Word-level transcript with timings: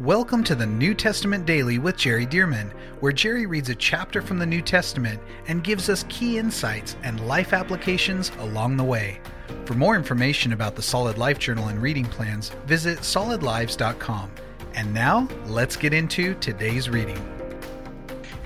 Welcome 0.00 0.42
to 0.44 0.54
the 0.54 0.64
New 0.64 0.94
Testament 0.94 1.44
Daily 1.44 1.78
with 1.78 1.98
Jerry 1.98 2.24
Dirmann, 2.24 2.72
where 3.00 3.12
Jerry 3.12 3.44
reads 3.44 3.68
a 3.68 3.74
chapter 3.74 4.22
from 4.22 4.38
the 4.38 4.46
New 4.46 4.62
Testament 4.62 5.20
and 5.48 5.62
gives 5.62 5.90
us 5.90 6.06
key 6.08 6.38
insights 6.38 6.96
and 7.02 7.28
life 7.28 7.52
applications 7.52 8.32
along 8.38 8.78
the 8.78 8.84
way. 8.84 9.20
For 9.66 9.74
more 9.74 9.94
information 9.94 10.54
about 10.54 10.76
the 10.76 10.82
Solid 10.82 11.18
Life 11.18 11.38
Journal 11.38 11.68
and 11.68 11.80
reading 11.82 12.06
plans, 12.06 12.48
visit 12.64 13.00
solidlives.com. 13.00 14.30
And 14.72 14.94
now, 14.94 15.28
let's 15.44 15.76
get 15.76 15.92
into 15.92 16.34
today's 16.36 16.88
reading. 16.88 17.20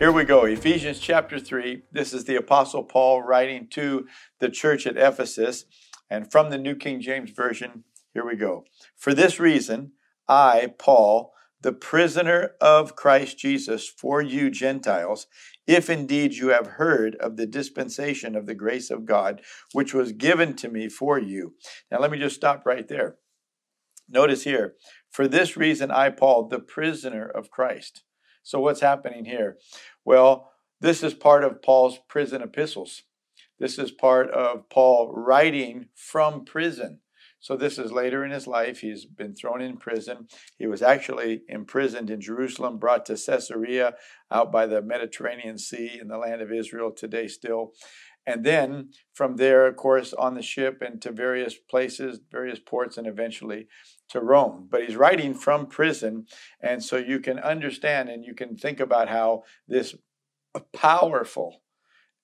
Here 0.01 0.11
we 0.11 0.25
go, 0.25 0.47
Ephesians 0.47 0.99
chapter 0.99 1.39
3. 1.39 1.85
This 1.93 2.13
is 2.13 2.25
the 2.25 2.37
Apostle 2.37 2.83
Paul 2.83 3.23
writing 3.23 3.69
to 3.69 4.09
the 4.41 4.49
church 4.51 4.85
at 4.85 4.97
Ephesus. 4.97 5.65
And 6.11 6.31
from 6.31 6.51
the 6.51 6.59
New 6.59 6.75
King 6.75 7.01
James 7.01 7.31
Version, 7.31 7.85
here 8.13 8.27
we 8.27 8.35
go. 8.35 8.65
For 8.97 9.15
this 9.15 9.39
reason, 9.39 9.93
I, 10.29 10.75
Paul, 10.77 11.33
the 11.67 11.73
prisoner 11.73 12.53
of 12.61 12.95
Christ 12.95 13.39
Jesus 13.39 13.89
for 13.89 14.23
you 14.23 14.51
Gentiles, 14.51 15.27
if 15.67 15.91
indeed 15.91 16.35
you 16.35 16.51
have 16.51 16.79
heard 16.79 17.17
of 17.17 17.37
the 17.37 17.45
dispensation 17.45 18.37
of 18.37 18.47
the 18.47 18.55
grace 18.55 18.89
of 18.89 19.05
God, 19.05 19.43
which 19.73 19.93
was 19.93 20.13
given 20.13 20.55
to 20.59 20.69
me 20.69 20.89
for 20.89 21.19
you. 21.19 21.55
Now, 21.91 21.99
let 21.99 22.13
me 22.13 22.21
just 22.21 22.37
stop 22.37 22.65
right 22.67 22.87
there. 22.87 23.17
Notice 24.09 24.45
here, 24.45 24.75
for 25.11 25.27
this 25.27 25.57
reason, 25.57 25.91
I, 25.91 26.11
Paul, 26.11 26.47
the 26.47 26.61
prisoner 26.61 27.27
of 27.27 27.51
Christ. 27.51 28.05
So, 28.45 28.61
what's 28.61 28.81
happening 28.81 29.25
here? 29.25 29.59
Well, 30.05 30.53
this 30.81 31.03
is 31.03 31.15
part 31.15 31.43
of 31.43 31.63
Paul's 31.63 31.99
prison 32.09 32.43
epistles. 32.43 33.03
This 33.59 33.77
is 33.77 33.91
part 33.91 34.31
of 34.31 34.69
Paul 34.69 35.13
writing 35.13 35.87
from 35.97 36.45
prison. 36.45 37.01
So 37.47 37.57
this 37.57 37.79
is 37.79 37.93
later 37.93 38.25
in 38.25 38.33
his 38.33 38.49
life. 38.49 38.81
He's 38.81 39.05
been 39.05 39.33
thrown 39.33 39.63
in 39.63 39.77
prison. 39.77 40.27
He 40.59 40.67
was 40.67 40.83
actually 40.83 41.43
imprisoned 41.49 42.11
in 42.11 42.21
Jerusalem, 42.21 42.77
brought 42.77 43.07
to 43.07 43.13
Caesarea 43.13 43.95
out 44.33 44.51
by 44.51 44.67
the 44.67 44.83
Mediterranean 44.83 45.57
Sea 45.57 45.97
in 46.01 46.09
the 46.09 46.19
land 46.19 46.43
of 46.43 46.51
Israel 46.51 46.91
today 46.91 47.29
still. 47.29 47.71
And 48.27 48.43
then 48.43 48.89
from 49.15 49.37
there, 49.37 49.69
of 49.69 49.77
course, 49.77 50.13
on 50.13 50.35
the 50.35 50.43
ship 50.43 50.83
and 50.85 51.01
to 51.03 51.13
various 51.13 51.55
places, 51.55 52.19
various 52.33 52.59
ports, 52.59 52.99
and 52.99 53.07
eventually 53.07 53.69
to 54.09 54.21
Rome. 54.21 54.67
But 54.69 54.83
he's 54.83 54.97
writing 54.97 55.33
from 55.33 55.69
prison. 55.69 56.27
And 56.61 56.83
so 56.83 56.97
you 56.97 57.21
can 57.21 57.39
understand 57.39 58.09
and 58.09 58.25
you 58.25 58.35
can 58.35 58.57
think 58.57 58.81
about 58.81 59.09
how 59.09 59.45
this 59.69 59.95
powerful, 60.73 61.63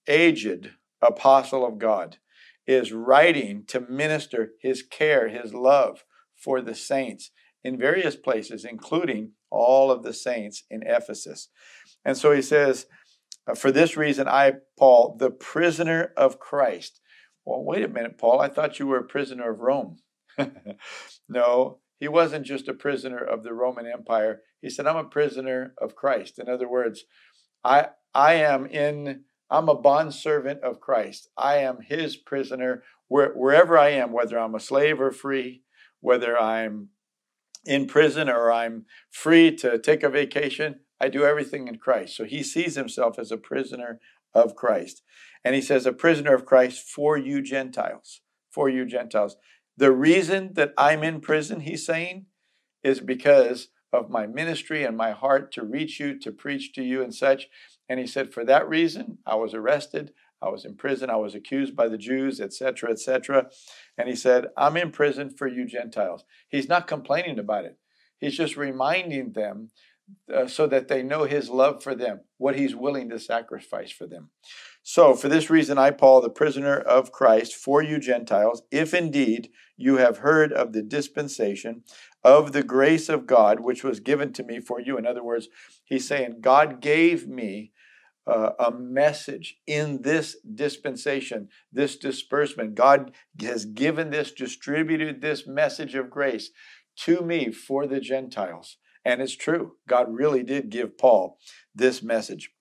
aged 0.08 0.72
apostle 1.00 1.64
of 1.64 1.78
God 1.78 2.18
is 2.66 2.92
writing 2.92 3.64
to 3.68 3.80
minister 3.80 4.52
his 4.60 4.82
care, 4.82 5.28
his 5.28 5.54
love 5.54 6.04
for 6.36 6.60
the 6.60 6.74
saints 6.74 7.30
in 7.64 7.78
various 7.78 8.16
places, 8.16 8.64
including 8.64 9.32
all 9.50 9.90
of 9.90 10.02
the 10.02 10.12
saints 10.12 10.64
in 10.70 10.82
Ephesus. 10.84 11.48
And 12.04 12.16
so 12.16 12.32
he 12.32 12.42
says, 12.42 12.86
uh, 13.46 13.54
For 13.54 13.70
this 13.70 13.96
reason, 13.96 14.28
I, 14.28 14.54
Paul, 14.78 15.16
the 15.18 15.30
prisoner 15.30 16.12
of 16.16 16.38
Christ. 16.38 17.00
Well, 17.44 17.64
wait 17.64 17.84
a 17.84 17.88
minute, 17.88 18.18
Paul, 18.18 18.40
I 18.40 18.48
thought 18.48 18.78
you 18.78 18.86
were 18.86 18.98
a 18.98 19.04
prisoner 19.04 19.52
of 19.52 19.60
Rome. 19.60 19.98
no, 21.28 21.78
he 21.98 22.08
wasn't 22.08 22.46
just 22.46 22.68
a 22.68 22.74
prisoner 22.74 23.18
of 23.18 23.42
the 23.42 23.52
Roman 23.52 23.86
Empire. 23.86 24.40
He 24.60 24.70
said, 24.70 24.86
I'm 24.86 24.96
a 24.96 25.04
prisoner 25.04 25.74
of 25.80 25.96
Christ. 25.96 26.38
In 26.38 26.48
other 26.48 26.68
words, 26.68 27.04
I, 27.64 27.88
I 28.14 28.34
am 28.34 28.66
in 28.66 29.24
I'm 29.52 29.68
a 29.68 29.74
bondservant 29.74 30.62
of 30.62 30.80
Christ. 30.80 31.28
I 31.36 31.58
am 31.58 31.82
his 31.82 32.16
prisoner 32.16 32.82
where, 33.08 33.32
wherever 33.34 33.76
I 33.76 33.90
am, 33.90 34.10
whether 34.10 34.38
I'm 34.38 34.54
a 34.54 34.60
slave 34.60 34.98
or 34.98 35.10
free, 35.10 35.62
whether 36.00 36.40
I'm 36.40 36.88
in 37.66 37.86
prison 37.86 38.30
or 38.30 38.50
I'm 38.50 38.86
free 39.10 39.54
to 39.56 39.78
take 39.78 40.02
a 40.02 40.08
vacation. 40.08 40.80
I 40.98 41.08
do 41.08 41.24
everything 41.24 41.68
in 41.68 41.76
Christ. 41.76 42.16
So 42.16 42.24
he 42.24 42.42
sees 42.42 42.76
himself 42.76 43.18
as 43.18 43.30
a 43.30 43.36
prisoner 43.36 44.00
of 44.32 44.56
Christ. 44.56 45.02
And 45.44 45.54
he 45.54 45.60
says, 45.60 45.84
a 45.84 45.92
prisoner 45.92 46.34
of 46.34 46.46
Christ 46.46 46.88
for 46.88 47.18
you 47.18 47.42
Gentiles. 47.42 48.22
For 48.50 48.70
you 48.70 48.86
Gentiles. 48.86 49.36
The 49.76 49.92
reason 49.92 50.54
that 50.54 50.72
I'm 50.78 51.02
in 51.02 51.20
prison, 51.20 51.60
he's 51.60 51.84
saying, 51.84 52.26
is 52.82 53.00
because 53.00 53.68
of 53.92 54.08
my 54.08 54.26
ministry 54.26 54.84
and 54.84 54.96
my 54.96 55.10
heart 55.10 55.52
to 55.52 55.62
reach 55.62 56.00
you, 56.00 56.18
to 56.20 56.32
preach 56.32 56.72
to 56.72 56.82
you 56.82 57.02
and 57.02 57.14
such. 57.14 57.48
And 57.88 58.00
he 58.00 58.06
said, 58.06 58.32
For 58.32 58.44
that 58.44 58.68
reason, 58.68 59.18
I 59.26 59.34
was 59.34 59.54
arrested, 59.54 60.12
I 60.40 60.48
was 60.48 60.64
in 60.64 60.76
prison, 60.76 61.10
I 61.10 61.16
was 61.16 61.34
accused 61.34 61.76
by 61.76 61.88
the 61.88 61.98
Jews, 61.98 62.40
etc., 62.40 62.90
etc. 62.90 63.46
And 63.96 64.08
he 64.08 64.16
said, 64.16 64.46
I'm 64.56 64.76
in 64.76 64.90
prison 64.90 65.30
for 65.30 65.46
you 65.46 65.66
Gentiles. 65.66 66.24
He's 66.48 66.68
not 66.68 66.86
complaining 66.86 67.38
about 67.38 67.64
it, 67.64 67.78
he's 68.18 68.36
just 68.36 68.56
reminding 68.56 69.32
them 69.32 69.70
uh, 70.32 70.46
so 70.46 70.66
that 70.66 70.88
they 70.88 71.02
know 71.02 71.24
his 71.24 71.48
love 71.48 71.82
for 71.82 71.94
them, 71.94 72.20
what 72.38 72.56
he's 72.56 72.74
willing 72.74 73.08
to 73.10 73.18
sacrifice 73.18 73.90
for 73.90 74.06
them. 74.06 74.30
So, 74.82 75.14
for 75.14 75.28
this 75.28 75.48
reason, 75.48 75.78
I, 75.78 75.90
Paul, 75.90 76.20
the 76.20 76.28
prisoner 76.28 76.76
of 76.76 77.12
Christ, 77.12 77.54
for 77.54 77.82
you 77.82 78.00
Gentiles, 78.00 78.62
if 78.72 78.92
indeed 78.92 79.50
you 79.82 79.96
have 79.96 80.18
heard 80.18 80.52
of 80.52 80.72
the 80.72 80.82
dispensation 80.82 81.82
of 82.24 82.52
the 82.52 82.62
grace 82.62 83.08
of 83.08 83.26
God, 83.26 83.60
which 83.60 83.82
was 83.82 84.00
given 84.00 84.32
to 84.34 84.42
me 84.42 84.60
for 84.60 84.80
you. 84.80 84.96
In 84.96 85.06
other 85.06 85.24
words, 85.24 85.48
he's 85.84 86.06
saying, 86.06 86.40
God 86.40 86.80
gave 86.80 87.26
me 87.26 87.72
uh, 88.26 88.50
a 88.58 88.70
message 88.70 89.56
in 89.66 90.02
this 90.02 90.36
dispensation, 90.54 91.48
this 91.72 91.96
disbursement. 91.96 92.74
God 92.74 93.12
has 93.40 93.64
given 93.64 94.10
this, 94.10 94.32
distributed 94.32 95.20
this 95.20 95.46
message 95.46 95.94
of 95.94 96.10
grace 96.10 96.50
to 96.96 97.22
me 97.22 97.50
for 97.50 97.86
the 97.86 98.00
Gentiles. 98.00 98.76
And 99.04 99.20
it's 99.20 99.36
true. 99.36 99.72
God 99.88 100.06
really 100.10 100.44
did 100.44 100.70
give 100.70 100.96
Paul 100.96 101.38
this 101.74 102.02
message 102.02 102.52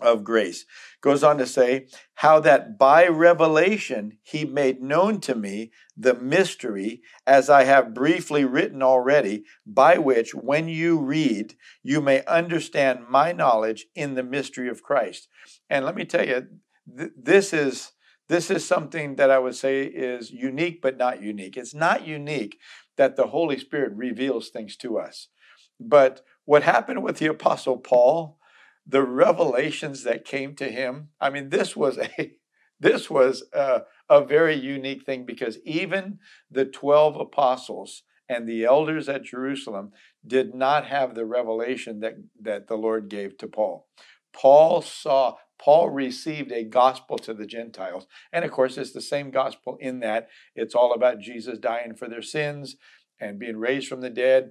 of 0.00 0.24
grace. 0.24 0.64
Goes 1.00 1.22
on 1.22 1.38
to 1.38 1.46
say, 1.46 1.86
how 2.14 2.40
that 2.40 2.78
by 2.78 3.06
revelation 3.06 4.18
he 4.22 4.44
made 4.44 4.82
known 4.82 5.20
to 5.20 5.34
me 5.34 5.70
the 5.96 6.14
mystery, 6.14 7.02
as 7.26 7.48
I 7.48 7.64
have 7.64 7.94
briefly 7.94 8.44
written 8.44 8.82
already, 8.82 9.44
by 9.66 9.98
which, 9.98 10.34
when 10.34 10.68
you 10.68 10.98
read, 10.98 11.54
you 11.82 12.00
may 12.00 12.24
understand 12.24 13.08
my 13.08 13.32
knowledge 13.32 13.86
in 13.94 14.14
the 14.14 14.22
mystery 14.22 14.68
of 14.68 14.82
Christ. 14.82 15.28
And 15.70 15.84
let 15.84 15.94
me 15.94 16.04
tell 16.04 16.26
you, 16.26 16.46
th- 16.96 17.10
this 17.16 17.52
is. 17.52 17.92
This 18.26 18.50
is 18.50 18.66
something 18.66 19.16
that 19.16 19.30
I 19.30 19.38
would 19.38 19.54
say 19.54 19.82
is 19.82 20.30
unique, 20.30 20.80
but 20.80 20.96
not 20.96 21.22
unique. 21.22 21.58
It's 21.58 21.74
not 21.74 22.06
unique 22.06 22.58
that 22.96 23.16
the 23.16 23.26
Holy 23.26 23.58
Spirit 23.58 23.92
reveals 23.94 24.48
things 24.48 24.76
to 24.78 24.98
us. 24.98 25.28
But 25.78 26.22
what 26.46 26.62
happened 26.62 27.02
with 27.02 27.18
the 27.18 27.26
Apostle 27.26 27.76
Paul, 27.76 28.38
the 28.86 29.02
revelations 29.02 30.02
that 30.04 30.24
came 30.24 30.54
to 30.56 30.70
him, 30.70 31.08
I 31.20 31.30
mean, 31.30 31.48
this 31.48 31.76
was 31.76 31.98
a 31.98 32.32
this 32.80 33.08
was 33.08 33.44
a, 33.52 33.82
a 34.10 34.24
very 34.24 34.56
unique 34.56 35.04
thing 35.04 35.24
because 35.24 35.58
even 35.64 36.18
the 36.50 36.64
12 36.64 37.16
apostles 37.16 38.02
and 38.28 38.48
the 38.48 38.64
elders 38.64 39.08
at 39.08 39.24
Jerusalem 39.24 39.92
did 40.26 40.54
not 40.54 40.86
have 40.86 41.14
the 41.14 41.24
revelation 41.24 42.00
that, 42.00 42.14
that 42.40 42.66
the 42.66 42.76
Lord 42.76 43.08
gave 43.08 43.38
to 43.38 43.46
Paul. 43.46 43.86
Paul 44.34 44.82
saw, 44.82 45.36
Paul 45.58 45.90
received 45.90 46.50
a 46.52 46.64
gospel 46.64 47.16
to 47.18 47.32
the 47.32 47.46
Gentiles. 47.46 48.06
And 48.32 48.44
of 48.44 48.50
course, 48.50 48.76
it's 48.76 48.92
the 48.92 49.00
same 49.00 49.30
gospel 49.30 49.78
in 49.80 50.00
that 50.00 50.28
it's 50.54 50.74
all 50.74 50.92
about 50.92 51.20
Jesus 51.20 51.58
dying 51.58 51.94
for 51.94 52.08
their 52.08 52.22
sins 52.22 52.76
and 53.20 53.38
being 53.38 53.56
raised 53.56 53.88
from 53.88 54.00
the 54.00 54.10
dead, 54.10 54.50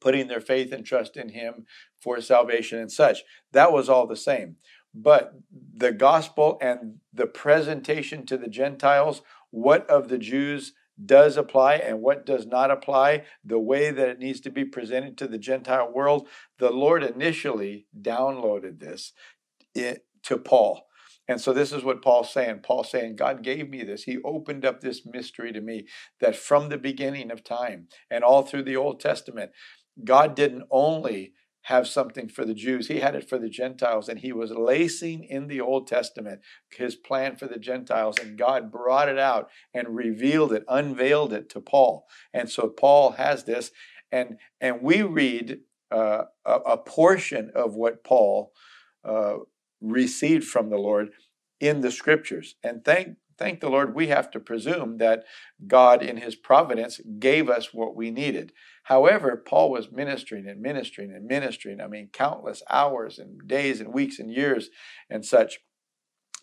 putting 0.00 0.28
their 0.28 0.40
faith 0.40 0.72
and 0.72 0.84
trust 0.84 1.16
in 1.16 1.30
him 1.30 1.66
for 2.00 2.20
salvation 2.20 2.78
and 2.78 2.90
such. 2.90 3.22
That 3.52 3.72
was 3.72 3.88
all 3.88 4.06
the 4.06 4.16
same. 4.16 4.56
But 4.94 5.34
the 5.74 5.92
gospel 5.92 6.58
and 6.60 6.96
the 7.12 7.26
presentation 7.26 8.26
to 8.26 8.36
the 8.36 8.48
Gentiles, 8.48 9.22
what 9.50 9.88
of 9.88 10.08
the 10.08 10.18
Jews 10.18 10.72
does 11.02 11.36
apply 11.36 11.76
and 11.76 12.00
what 12.02 12.26
does 12.26 12.46
not 12.46 12.70
apply, 12.70 13.24
the 13.44 13.58
way 13.58 13.90
that 13.90 14.08
it 14.08 14.18
needs 14.18 14.40
to 14.40 14.50
be 14.50 14.64
presented 14.64 15.16
to 15.18 15.26
the 15.26 15.38
Gentile 15.38 15.90
world, 15.92 16.28
the 16.58 16.70
Lord 16.70 17.02
initially 17.02 17.86
downloaded 17.98 18.80
this 18.80 19.12
to 19.74 20.36
Paul. 20.38 20.86
And 21.28 21.40
so 21.40 21.52
this 21.52 21.72
is 21.72 21.84
what 21.84 22.02
Paul's 22.02 22.32
saying. 22.32 22.58
Paul's 22.64 22.90
saying, 22.90 23.14
God 23.14 23.42
gave 23.42 23.70
me 23.70 23.84
this. 23.84 24.02
He 24.02 24.18
opened 24.24 24.64
up 24.64 24.80
this 24.80 25.06
mystery 25.06 25.52
to 25.52 25.60
me 25.60 25.86
that 26.20 26.34
from 26.34 26.68
the 26.68 26.76
beginning 26.76 27.30
of 27.30 27.44
time 27.44 27.86
and 28.10 28.24
all 28.24 28.42
through 28.42 28.64
the 28.64 28.76
Old 28.76 28.98
Testament, 28.98 29.52
God 30.04 30.34
didn't 30.34 30.64
only 30.70 31.32
have 31.62 31.86
something 31.86 32.28
for 32.28 32.44
the 32.44 32.54
Jews, 32.54 32.88
He 32.88 33.00
had 33.00 33.14
it 33.14 33.28
for 33.28 33.38
the 33.38 33.48
Gentiles, 33.48 34.08
and 34.08 34.18
He 34.18 34.32
was 34.32 34.50
lacing 34.50 35.24
in 35.24 35.46
the 35.46 35.60
Old 35.60 35.86
Testament 35.86 36.40
His 36.70 36.96
plan 36.96 37.36
for 37.36 37.46
the 37.46 37.58
Gentiles, 37.58 38.16
and 38.18 38.38
God 38.38 38.72
brought 38.72 39.08
it 39.08 39.18
out 39.18 39.50
and 39.74 39.94
revealed 39.94 40.52
it, 40.52 40.64
unveiled 40.68 41.32
it 41.32 41.48
to 41.50 41.60
Paul. 41.60 42.06
And 42.32 42.48
so 42.50 42.68
Paul 42.68 43.12
has 43.12 43.44
this, 43.44 43.70
and 44.10 44.38
and 44.60 44.82
we 44.82 45.02
read 45.02 45.60
uh, 45.90 46.24
a, 46.44 46.52
a, 46.52 46.76
portion 46.78 47.50
of 47.54 47.74
what 47.74 48.04
Paul 48.04 48.52
uh, 49.04 49.34
received 49.80 50.44
from 50.44 50.70
the 50.70 50.78
Lord 50.78 51.10
in 51.58 51.80
the 51.80 51.90
Scriptures, 51.90 52.54
and 52.62 52.84
thank 52.84 53.16
thank 53.40 53.60
the 53.60 53.70
Lord, 53.70 53.94
we 53.94 54.08
have 54.08 54.30
to 54.32 54.38
presume 54.38 54.98
that 54.98 55.24
God, 55.66 56.02
in 56.02 56.18
His 56.18 56.36
providence, 56.36 57.00
gave 57.18 57.48
us 57.48 57.72
what 57.72 57.96
we 57.96 58.10
needed. 58.10 58.52
However, 58.90 59.36
Paul 59.36 59.70
was 59.70 59.92
ministering 59.92 60.48
and 60.48 60.60
ministering 60.60 61.12
and 61.12 61.24
ministering. 61.24 61.80
I 61.80 61.86
mean, 61.86 62.08
countless 62.12 62.60
hours 62.68 63.20
and 63.20 63.46
days 63.46 63.80
and 63.80 63.94
weeks 63.94 64.18
and 64.18 64.32
years 64.32 64.68
and 65.08 65.24
such. 65.24 65.60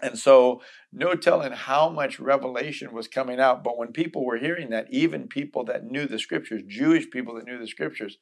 And 0.01 0.17
so, 0.17 0.61
no 0.93 1.13
telling 1.15 1.51
how 1.51 1.89
much 1.89 2.21
revelation 2.21 2.93
was 2.93 3.09
coming 3.09 3.37
out. 3.41 3.65
But 3.65 3.77
when 3.77 3.91
people 3.91 4.25
were 4.25 4.37
hearing 4.37 4.69
that, 4.69 4.87
even 4.89 5.27
people 5.27 5.65
that 5.65 5.83
knew 5.83 6.07
the 6.07 6.17
scriptures, 6.17 6.61
Jewish 6.65 7.09
people 7.09 7.35
that 7.35 7.43
knew 7.43 7.59
the 7.59 7.67
scriptures, 7.67 8.17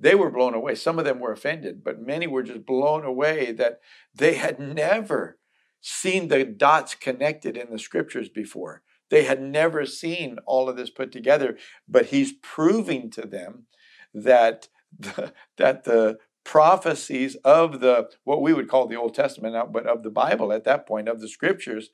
they 0.00 0.16
were 0.16 0.32
blown 0.32 0.54
away. 0.54 0.74
Some 0.74 0.98
of 0.98 1.04
them 1.04 1.20
were 1.20 1.32
offended, 1.32 1.84
but 1.84 2.00
many 2.00 2.26
were 2.26 2.42
just 2.42 2.66
blown 2.66 3.04
away 3.04 3.52
that 3.52 3.78
they 4.12 4.34
had 4.34 4.58
never 4.58 5.38
seen 5.80 6.26
the 6.26 6.44
dots 6.44 6.96
connected 6.96 7.56
in 7.56 7.70
the 7.70 7.78
scriptures 7.78 8.28
before. 8.28 8.82
They 9.10 9.24
had 9.24 9.40
never 9.40 9.86
seen 9.86 10.38
all 10.46 10.68
of 10.68 10.76
this 10.76 10.90
put 10.90 11.12
together, 11.12 11.56
but 11.88 12.06
he's 12.06 12.32
proving 12.42 13.10
to 13.12 13.22
them 13.22 13.66
that 14.14 14.68
the, 14.98 15.32
that 15.56 15.84
the 15.84 16.18
prophecies 16.44 17.36
of 17.44 17.80
the 17.80 18.08
what 18.24 18.40
we 18.40 18.54
would 18.54 18.68
call 18.68 18.86
the 18.86 18.96
Old 18.96 19.14
Testament, 19.14 19.72
but 19.72 19.86
of 19.86 20.02
the 20.02 20.10
Bible 20.10 20.52
at 20.52 20.64
that 20.64 20.86
point, 20.86 21.08
of 21.08 21.20
the 21.20 21.28
scriptures, 21.28 21.90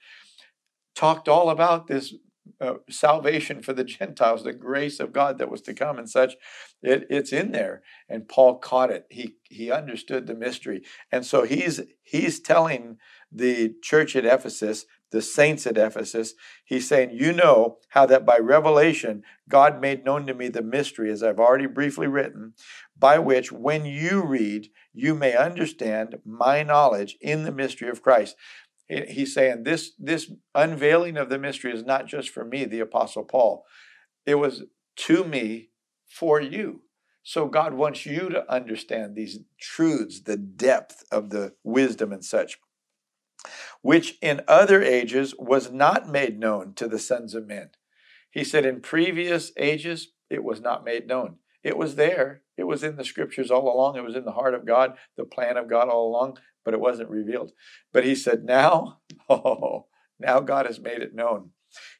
talked 0.94 1.28
all 1.28 1.50
about 1.50 1.86
this 1.86 2.14
uh, 2.60 2.74
salvation 2.88 3.62
for 3.62 3.72
the 3.72 3.84
Gentiles, 3.98 4.44
the 4.44 4.52
grace 4.52 5.00
of 5.00 5.12
God 5.12 5.38
that 5.38 5.50
was 5.50 5.60
to 5.62 5.74
come 5.74 5.98
and 5.98 6.08
such. 6.08 6.34
It, 6.82 7.06
it's 7.10 7.32
in 7.32 7.52
there, 7.52 7.82
and 8.08 8.28
Paul 8.28 8.58
caught 8.58 8.90
it. 8.90 9.06
He 9.10 9.36
he 9.44 9.70
understood 9.70 10.26
the 10.26 10.34
mystery, 10.34 10.82
and 11.10 11.26
so 11.26 11.42
he's 11.42 11.80
he's 12.02 12.40
telling 12.40 12.98
the 13.32 13.74
church 13.82 14.14
at 14.14 14.24
Ephesus, 14.24 14.86
the 15.14 15.22
saints 15.22 15.64
at 15.64 15.78
Ephesus, 15.78 16.34
he's 16.64 16.88
saying, 16.88 17.10
You 17.12 17.32
know 17.32 17.78
how 17.90 18.04
that 18.06 18.26
by 18.26 18.36
revelation 18.38 19.22
God 19.48 19.80
made 19.80 20.04
known 20.04 20.26
to 20.26 20.34
me 20.34 20.48
the 20.48 20.60
mystery, 20.60 21.10
as 21.10 21.22
I've 21.22 21.38
already 21.38 21.66
briefly 21.66 22.08
written, 22.08 22.54
by 22.98 23.20
which 23.20 23.52
when 23.52 23.86
you 23.86 24.22
read, 24.22 24.70
you 24.92 25.14
may 25.14 25.36
understand 25.36 26.16
my 26.24 26.64
knowledge 26.64 27.16
in 27.20 27.44
the 27.44 27.52
mystery 27.52 27.88
of 27.88 28.02
Christ. 28.02 28.34
He's 28.88 29.32
saying 29.32 29.62
this, 29.62 29.92
this 30.00 30.32
unveiling 30.52 31.16
of 31.16 31.28
the 31.30 31.38
mystery 31.38 31.72
is 31.72 31.84
not 31.84 32.06
just 32.06 32.28
for 32.28 32.44
me, 32.44 32.64
the 32.64 32.80
Apostle 32.80 33.24
Paul. 33.24 33.64
It 34.26 34.34
was 34.34 34.64
to 34.96 35.24
me 35.24 35.70
for 36.08 36.40
you. 36.40 36.82
So 37.22 37.46
God 37.46 37.72
wants 37.74 38.04
you 38.04 38.28
to 38.30 38.52
understand 38.52 39.14
these 39.14 39.38
truths, 39.58 40.20
the 40.22 40.36
depth 40.36 41.04
of 41.10 41.30
the 41.30 41.54
wisdom 41.62 42.12
and 42.12 42.24
such 42.24 42.58
which 43.84 44.16
in 44.22 44.40
other 44.48 44.82
ages 44.82 45.34
was 45.38 45.70
not 45.70 46.08
made 46.08 46.40
known 46.40 46.72
to 46.72 46.88
the 46.88 46.98
sons 46.98 47.34
of 47.34 47.46
men. 47.46 47.68
He 48.30 48.42
said, 48.42 48.64
in 48.64 48.80
previous 48.80 49.52
ages, 49.58 50.12
it 50.30 50.42
was 50.42 50.62
not 50.62 50.86
made 50.86 51.06
known. 51.06 51.36
It 51.62 51.76
was 51.76 51.96
there. 51.96 52.40
It 52.56 52.64
was 52.64 52.82
in 52.82 52.96
the 52.96 53.04
scriptures 53.04 53.50
all 53.50 53.70
along. 53.70 53.98
It 53.98 54.02
was 54.02 54.16
in 54.16 54.24
the 54.24 54.32
heart 54.32 54.54
of 54.54 54.64
God, 54.64 54.94
the 55.18 55.26
plan 55.26 55.58
of 55.58 55.68
God 55.68 55.90
all 55.90 56.08
along, 56.08 56.38
but 56.64 56.72
it 56.72 56.80
wasn't 56.80 57.10
revealed. 57.10 57.52
But 57.92 58.06
he 58.06 58.14
said, 58.14 58.42
now, 58.42 59.00
oh, 59.28 59.84
now 60.18 60.40
God 60.40 60.64
has 60.64 60.80
made 60.80 61.02
it 61.02 61.14
known. 61.14 61.50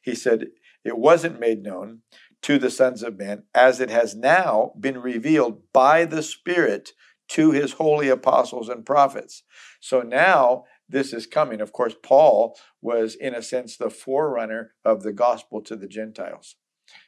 He 0.01 0.15
said, 0.15 0.47
it 0.83 0.97
wasn't 0.97 1.39
made 1.39 1.61
known 1.61 1.99
to 2.41 2.57
the 2.57 2.71
sons 2.71 3.03
of 3.03 3.19
men 3.19 3.43
as 3.53 3.79
it 3.79 3.91
has 3.91 4.15
now 4.15 4.71
been 4.79 4.97
revealed 4.97 5.61
by 5.71 6.05
the 6.05 6.23
Spirit 6.23 6.93
to 7.27 7.51
his 7.51 7.73
holy 7.73 8.09
apostles 8.09 8.69
and 8.69 8.85
prophets. 8.85 9.43
So 9.79 10.01
now 10.01 10.65
this 10.87 11.13
is 11.13 11.27
coming. 11.27 11.61
Of 11.61 11.71
course, 11.71 11.95
Paul 12.01 12.57
was, 12.81 13.15
in 13.15 13.33
a 13.33 13.41
sense, 13.41 13.77
the 13.77 13.89
forerunner 13.89 14.73
of 14.83 15.03
the 15.03 15.13
gospel 15.13 15.61
to 15.61 15.75
the 15.75 15.87
Gentiles. 15.87 16.55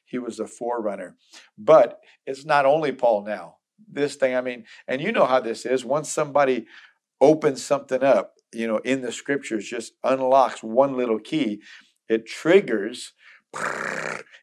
He 0.06 0.18
was 0.18 0.38
the 0.38 0.47
forerunner. 0.47 1.18
But 1.57 2.00
it's 2.25 2.45
not 2.45 2.65
only 2.65 2.91
Paul 2.91 3.25
now. 3.25 3.57
This 3.88 4.15
thing, 4.15 4.35
I 4.35 4.41
mean, 4.41 4.65
and 4.88 5.01
you 5.01 5.12
know 5.12 5.25
how 5.25 5.39
this 5.39 5.65
is. 5.65 5.85
Once 5.85 6.12
somebody 6.12 6.65
opens 7.21 7.63
something 7.63 8.03
up, 8.03 8.33
you 8.53 8.68
know, 8.68 8.77
in 8.79 9.01
the 9.01 9.12
scriptures, 9.12 9.68
just 9.68 9.94
unlocks 10.03 10.63
one 10.63 10.97
little 10.97 11.19
key, 11.19 11.62
it 12.09 12.25
triggers 12.25 13.13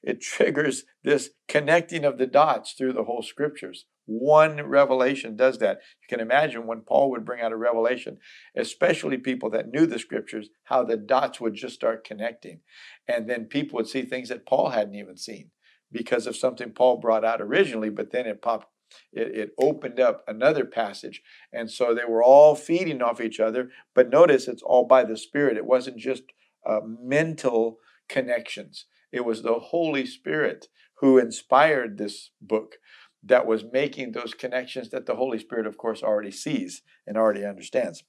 it 0.02 0.20
triggers 0.20 0.84
this 1.02 1.30
connecting 1.48 2.04
of 2.04 2.18
the 2.18 2.26
dots 2.26 2.72
through 2.72 2.92
the 2.92 3.04
whole 3.04 3.22
scriptures. 3.22 3.86
One 4.06 4.62
revelation 4.62 5.36
does 5.36 5.58
that. 5.58 5.78
You 6.02 6.08
can 6.08 6.20
imagine 6.20 6.66
when 6.66 6.82
Paul 6.82 7.10
would 7.10 7.24
bring 7.24 7.40
out 7.40 7.52
a 7.52 7.56
revelation, 7.56 8.18
especially 8.54 9.16
people 9.16 9.50
that 9.50 9.70
knew 9.70 9.86
the 9.86 9.98
scriptures, 9.98 10.50
how 10.64 10.84
the 10.84 10.96
dots 10.96 11.40
would 11.40 11.54
just 11.54 11.74
start 11.74 12.04
connecting. 12.04 12.60
And 13.08 13.28
then 13.28 13.46
people 13.46 13.76
would 13.76 13.88
see 13.88 14.02
things 14.02 14.28
that 14.28 14.46
Paul 14.46 14.70
hadn't 14.70 14.94
even 14.94 15.16
seen 15.16 15.50
because 15.90 16.26
of 16.26 16.36
something 16.36 16.72
Paul 16.72 16.98
brought 16.98 17.24
out 17.24 17.40
originally, 17.40 17.88
but 17.88 18.10
then 18.10 18.26
it 18.26 18.42
popped, 18.42 18.66
it, 19.12 19.34
it 19.34 19.50
opened 19.58 20.00
up 20.00 20.22
another 20.26 20.66
passage. 20.66 21.22
And 21.52 21.70
so 21.70 21.94
they 21.94 22.04
were 22.04 22.22
all 22.22 22.54
feeding 22.54 23.00
off 23.00 23.20
each 23.20 23.40
other. 23.40 23.70
But 23.94 24.10
notice 24.10 24.48
it's 24.48 24.62
all 24.62 24.86
by 24.86 25.04
the 25.04 25.16
Spirit, 25.16 25.56
it 25.56 25.66
wasn't 25.66 25.96
just 25.96 26.24
uh, 26.68 26.80
mental 26.84 27.78
connections, 28.08 28.84
it 29.12 29.24
was 29.24 29.42
the 29.42 29.54
Holy 29.54 30.04
Spirit 30.04 30.68
who 30.98 31.18
inspired 31.18 31.98
this 31.98 32.30
book 32.40 32.76
that 33.26 33.46
was 33.46 33.64
making 33.72 34.12
those 34.12 34.34
connections 34.34 34.90
that 34.90 35.06
the 35.06 35.16
Holy 35.16 35.38
Spirit, 35.38 35.66
of 35.66 35.78
course, 35.78 36.02
already 36.02 36.30
sees 36.30 36.82
and 37.06 37.16
already 37.16 37.44
understands. 37.44 38.04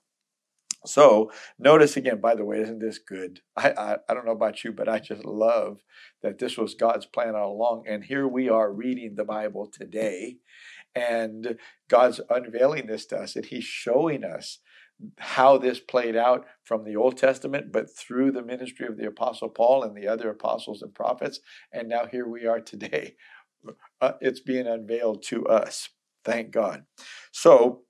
So 0.86 1.32
notice 1.58 1.98
again, 1.98 2.22
by 2.22 2.36
the 2.36 2.46
way, 2.46 2.60
isn't 2.60 2.80
this 2.80 3.00
good? 3.00 3.42
I, 3.58 3.72
I, 3.72 3.98
I, 4.08 4.14
don't 4.14 4.26
know 4.26 4.32
about 4.32 4.64
you, 4.64 4.72
but 4.72 4.88
I 4.88 5.00
just 5.00 5.26
love 5.26 5.80
that 6.22 6.38
this 6.38 6.58
was 6.58 6.76
God's 6.76 7.06
plan 7.08 7.36
all 7.36 7.54
along. 7.54 7.86
And 7.88 8.04
here 8.04 8.28
we 8.28 8.50
are 8.50 8.72
reading 8.72 9.16
the 9.16 9.24
Bible 9.24 9.68
today, 9.72 10.38
and 10.94 11.58
God's 11.90 12.22
unveiling 12.30 12.88
this 12.88 13.06
to 13.08 13.18
us, 13.18 13.36
and 13.36 13.46
He's 13.46 13.64
showing 13.64 14.24
us 14.24 14.60
how 15.20 15.58
this 15.58 15.80
played 15.80 16.16
out 16.16 16.46
from 16.64 16.86
the 16.86 16.96
Old 16.96 17.18
Testament, 17.18 17.72
but 17.72 17.88
through 17.96 18.32
the 18.32 18.44
ministry 18.44 18.88
of 18.88 18.98
the 18.98 19.08
Apostle 19.08 19.50
Paul 19.50 19.84
and 19.84 19.96
the 19.96 20.08
other 20.08 20.30
apostles 20.30 20.82
and 20.82 20.94
prophets. 20.94 21.40
And 21.74 21.90
now 21.90 22.06
here 22.06 22.28
we 22.28 22.46
are 22.46 22.62
today 22.62 23.16
uh, 24.02 24.14
it's 24.22 24.40
being 24.40 24.68
unveiled 24.68 25.24
to 25.24 25.46
us. 25.48 25.90
Thank 26.24 26.52
God. 26.52 26.86
So, 27.32 27.82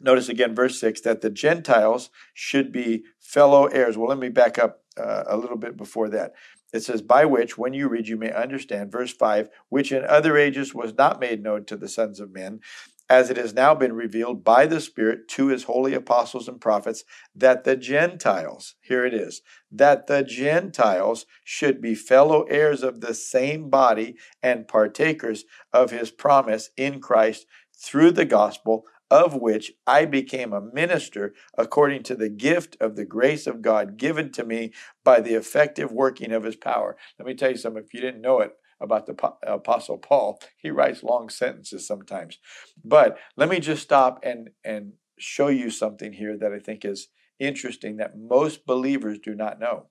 notice 0.00 0.28
again, 0.28 0.54
verse 0.54 0.78
6 0.80 1.00
that 1.02 1.20
the 1.20 1.30
Gentiles 1.30 2.10
should 2.32 2.72
be 2.72 3.04
fellow 3.20 3.66
heirs. 3.66 3.96
Well, 3.96 4.08
let 4.08 4.18
me 4.18 4.28
back 4.28 4.58
up 4.58 4.80
uh, 4.98 5.24
a 5.26 5.36
little 5.36 5.56
bit 5.56 5.76
before 5.76 6.08
that. 6.10 6.32
It 6.72 6.82
says, 6.82 7.02
by 7.02 7.24
which, 7.24 7.56
when 7.56 7.72
you 7.72 7.88
read, 7.88 8.08
you 8.08 8.16
may 8.16 8.32
understand, 8.32 8.90
verse 8.90 9.12
5, 9.12 9.48
which 9.68 9.92
in 9.92 10.04
other 10.04 10.36
ages 10.36 10.74
was 10.74 10.92
not 10.94 11.20
made 11.20 11.40
known 11.40 11.64
to 11.66 11.76
the 11.76 11.88
sons 11.88 12.18
of 12.18 12.32
men, 12.32 12.60
as 13.08 13.28
it 13.30 13.36
has 13.36 13.52
now 13.52 13.74
been 13.74 13.92
revealed 13.92 14.42
by 14.42 14.66
the 14.66 14.80
Spirit 14.80 15.28
to 15.28 15.48
his 15.48 15.64
holy 15.64 15.94
apostles 15.94 16.48
and 16.48 16.60
prophets, 16.60 17.04
that 17.34 17.64
the 17.64 17.76
Gentiles, 17.76 18.76
here 18.80 19.04
it 19.04 19.12
is, 19.12 19.42
that 19.70 20.06
the 20.06 20.22
Gentiles 20.22 21.26
should 21.44 21.80
be 21.80 21.94
fellow 21.94 22.44
heirs 22.44 22.82
of 22.82 23.00
the 23.00 23.14
same 23.14 23.68
body 23.68 24.16
and 24.42 24.68
partakers 24.68 25.44
of 25.72 25.90
his 25.90 26.10
promise 26.10 26.70
in 26.76 27.00
Christ 27.00 27.46
through 27.76 28.12
the 28.12 28.24
gospel, 28.24 28.84
of 29.10 29.34
which 29.34 29.72
I 29.86 30.06
became 30.06 30.52
a 30.52 30.60
minister 30.60 31.34
according 31.58 32.04
to 32.04 32.16
the 32.16 32.30
gift 32.30 32.76
of 32.80 32.96
the 32.96 33.04
grace 33.04 33.46
of 33.46 33.60
God 33.62 33.98
given 33.98 34.32
to 34.32 34.44
me 34.44 34.72
by 35.04 35.20
the 35.20 35.34
effective 35.34 35.92
working 35.92 36.32
of 36.32 36.44
his 36.44 36.56
power. 36.56 36.96
Let 37.18 37.26
me 37.26 37.34
tell 37.34 37.50
you 37.50 37.56
something, 37.56 37.84
if 37.84 37.92
you 37.92 38.00
didn't 38.00 38.22
know 38.22 38.40
it, 38.40 38.52
about 38.80 39.06
the 39.06 39.32
Apostle 39.46 39.98
Paul. 39.98 40.38
He 40.56 40.70
writes 40.70 41.02
long 41.02 41.28
sentences 41.28 41.86
sometimes. 41.86 42.38
But 42.84 43.18
let 43.36 43.48
me 43.48 43.60
just 43.60 43.82
stop 43.82 44.20
and, 44.22 44.50
and 44.64 44.94
show 45.18 45.48
you 45.48 45.70
something 45.70 46.12
here 46.12 46.36
that 46.36 46.52
I 46.52 46.58
think 46.58 46.84
is 46.84 47.08
interesting 47.38 47.96
that 47.96 48.16
most 48.16 48.66
believers 48.66 49.18
do 49.18 49.34
not 49.34 49.58
know. 49.58 49.86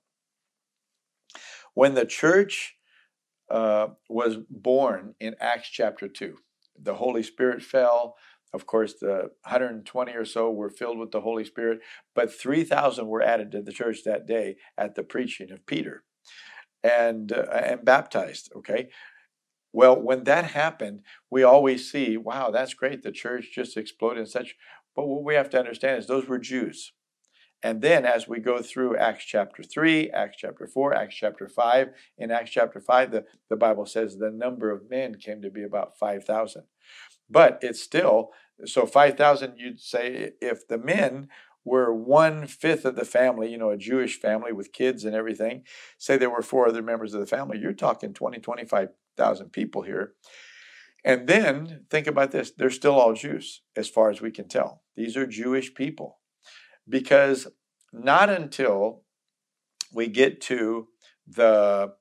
When 1.74 1.94
the 1.94 2.06
church 2.06 2.76
uh, 3.50 3.88
was 4.08 4.36
born 4.48 5.14
in 5.20 5.34
Acts 5.40 5.68
chapter 5.68 6.08
2, 6.08 6.36
the 6.80 6.94
Holy 6.94 7.22
Spirit 7.22 7.62
fell. 7.62 8.16
Of 8.52 8.66
course, 8.66 8.94
the 9.00 9.30
120 9.42 10.12
or 10.12 10.24
so 10.24 10.50
were 10.50 10.70
filled 10.70 10.98
with 10.98 11.10
the 11.10 11.22
Holy 11.22 11.44
Spirit, 11.44 11.80
but 12.14 12.32
3,000 12.32 13.08
were 13.08 13.22
added 13.22 13.50
to 13.52 13.62
the 13.62 13.72
church 13.72 14.04
that 14.04 14.26
day 14.26 14.56
at 14.78 14.94
the 14.94 15.02
preaching 15.02 15.50
of 15.50 15.66
Peter 15.66 16.04
and 16.84 17.32
uh, 17.32 17.46
and 17.50 17.84
baptized. 17.84 18.52
Okay. 18.54 18.90
Well, 19.72 20.00
when 20.00 20.22
that 20.24 20.52
happened, 20.52 21.00
we 21.30 21.42
always 21.42 21.90
see, 21.90 22.16
wow, 22.16 22.52
that's 22.52 22.74
great. 22.74 23.02
The 23.02 23.10
church 23.10 23.50
just 23.52 23.76
exploded 23.76 24.18
and 24.18 24.28
such. 24.28 24.54
But 24.94 25.08
what 25.08 25.24
we 25.24 25.34
have 25.34 25.50
to 25.50 25.58
understand 25.58 25.98
is 25.98 26.06
those 26.06 26.28
were 26.28 26.38
Jews. 26.38 26.92
And 27.60 27.82
then 27.82 28.04
as 28.04 28.28
we 28.28 28.38
go 28.38 28.62
through 28.62 28.96
Acts 28.98 29.24
chapter 29.24 29.64
3, 29.64 30.10
Acts 30.10 30.36
chapter 30.38 30.68
4, 30.68 30.94
Acts 30.94 31.16
chapter 31.16 31.48
5, 31.48 31.88
in 32.18 32.30
Acts 32.30 32.50
chapter 32.50 32.78
5, 32.78 33.10
the, 33.10 33.24
the 33.48 33.56
Bible 33.56 33.86
says 33.86 34.16
the 34.18 34.30
number 34.30 34.70
of 34.70 34.90
men 34.90 35.16
came 35.16 35.42
to 35.42 35.50
be 35.50 35.64
about 35.64 35.98
5,000. 35.98 36.64
But 37.28 37.58
it's 37.62 37.82
still, 37.82 38.30
so 38.66 38.86
5,000, 38.86 39.54
you'd 39.56 39.80
say 39.80 40.32
if 40.40 40.68
the 40.68 40.78
men 40.78 41.28
were 41.64 41.92
one 41.92 42.46
fifth 42.46 42.84
of 42.84 42.96
the 42.96 43.04
family, 43.04 43.50
you 43.50 43.58
know, 43.58 43.70
a 43.70 43.76
Jewish 43.76 44.20
family 44.20 44.52
with 44.52 44.72
kids 44.72 45.04
and 45.04 45.14
everything, 45.14 45.62
say 45.98 46.16
there 46.16 46.30
were 46.30 46.42
four 46.42 46.68
other 46.68 46.82
members 46.82 47.14
of 47.14 47.20
the 47.20 47.26
family, 47.26 47.58
you're 47.58 47.72
talking 47.72 48.12
20, 48.12 48.38
25,000 48.38 49.50
people 49.50 49.82
here. 49.82 50.12
And 51.04 51.26
then 51.26 51.84
think 51.90 52.06
about 52.06 52.30
this 52.30 52.50
they're 52.50 52.70
still 52.70 52.94
all 52.94 53.12
Jews, 53.12 53.62
as 53.76 53.88
far 53.88 54.10
as 54.10 54.20
we 54.20 54.30
can 54.30 54.48
tell. 54.48 54.82
These 54.96 55.16
are 55.16 55.26
Jewish 55.26 55.74
people. 55.74 56.18
Because 56.88 57.46
not 57.92 58.28
until 58.28 59.02
we 59.92 60.08
get 60.08 60.40
to 60.42 60.88
the 61.26 61.94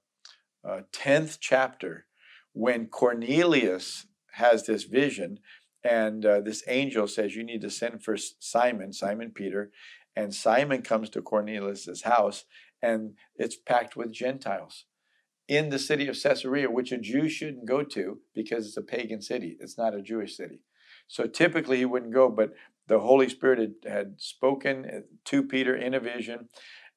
uh, 0.67 0.81
10th 0.93 1.37
chapter, 1.39 2.05
when 2.53 2.87
Cornelius 2.87 4.05
has 4.33 4.65
this 4.65 4.83
vision, 4.83 5.39
and 5.83 6.25
uh, 6.25 6.41
this 6.41 6.63
angel 6.67 7.07
says, 7.07 7.35
You 7.35 7.43
need 7.43 7.61
to 7.61 7.69
send 7.69 8.03
for 8.03 8.15
Simon, 8.17 8.93
Simon 8.93 9.31
Peter. 9.31 9.71
And 10.15 10.33
Simon 10.33 10.83
comes 10.83 11.09
to 11.09 11.21
Cornelius' 11.21 12.03
house, 12.03 12.45
and 12.81 13.15
it's 13.35 13.55
packed 13.55 13.95
with 13.95 14.11
Gentiles 14.11 14.85
in 15.47 15.69
the 15.69 15.79
city 15.79 16.07
of 16.07 16.21
Caesarea, 16.21 16.69
which 16.69 16.91
a 16.91 16.97
Jew 16.97 17.27
shouldn't 17.27 17.67
go 17.67 17.83
to 17.83 18.19
because 18.33 18.67
it's 18.67 18.77
a 18.77 18.81
pagan 18.81 19.21
city. 19.21 19.57
It's 19.59 19.77
not 19.77 19.95
a 19.95 20.01
Jewish 20.01 20.37
city. 20.37 20.59
So 21.07 21.25
typically 21.25 21.77
he 21.77 21.85
wouldn't 21.85 22.13
go, 22.13 22.29
but 22.29 22.53
the 22.87 22.99
Holy 22.99 23.29
Spirit 23.29 23.59
had, 23.59 23.91
had 23.91 24.21
spoken 24.21 24.85
uh, 24.85 24.99
to 25.25 25.43
Peter 25.43 25.75
in 25.75 25.93
a 25.93 25.99
vision 25.99 26.49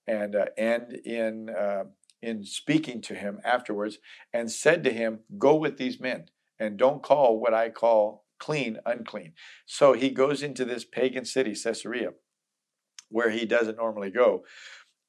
and, 0.06 0.36
uh, 0.36 0.46
and 0.56 0.92
in, 1.04 1.50
uh, 1.50 1.84
in 2.22 2.44
speaking 2.44 3.00
to 3.02 3.14
him 3.14 3.40
afterwards 3.44 3.98
and 4.32 4.50
said 4.50 4.84
to 4.84 4.92
him, 4.92 5.20
Go 5.38 5.56
with 5.56 5.76
these 5.76 6.00
men 6.00 6.26
and 6.58 6.76
don't 6.76 7.02
call 7.02 7.40
what 7.40 7.54
I 7.54 7.70
call 7.70 8.25
clean 8.38 8.78
unclean. 8.84 9.32
So 9.66 9.92
he 9.92 10.10
goes 10.10 10.42
into 10.42 10.64
this 10.64 10.84
pagan 10.84 11.24
city, 11.24 11.54
Caesarea, 11.54 12.10
where 13.08 13.30
he 13.30 13.44
doesn't 13.44 13.76
normally 13.76 14.10
go. 14.10 14.44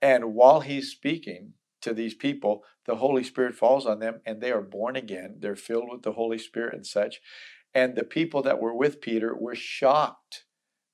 And 0.01 0.34
while 0.34 0.62
he's 0.62 0.91
speaking, 0.91 1.53
to 1.81 1.93
these 1.93 2.13
people, 2.13 2.63
the 2.86 2.98
Holy 2.98 3.24
Spirit 3.24 3.55
falls 3.55 3.86
on 3.86 4.00
them 4.00 4.22
and 4.25 4.41
they 4.41 4.51
are 4.51 4.62
born 4.62 4.96
again. 4.96 5.38
They're 5.39 5.55
filled 5.55 5.89
with 5.89 6.03
the 6.03 6.13
Holy 6.13 6.38
Spirit 6.38 6.74
and 6.75 6.86
such. 6.86 7.22
And 7.74 7.96
the 7.96 8.03
people 8.03 8.41
that 8.43 8.60
were 8.60 8.74
with 8.74 9.01
Peter 9.01 9.36
were 9.36 9.55
shocked 9.55 10.46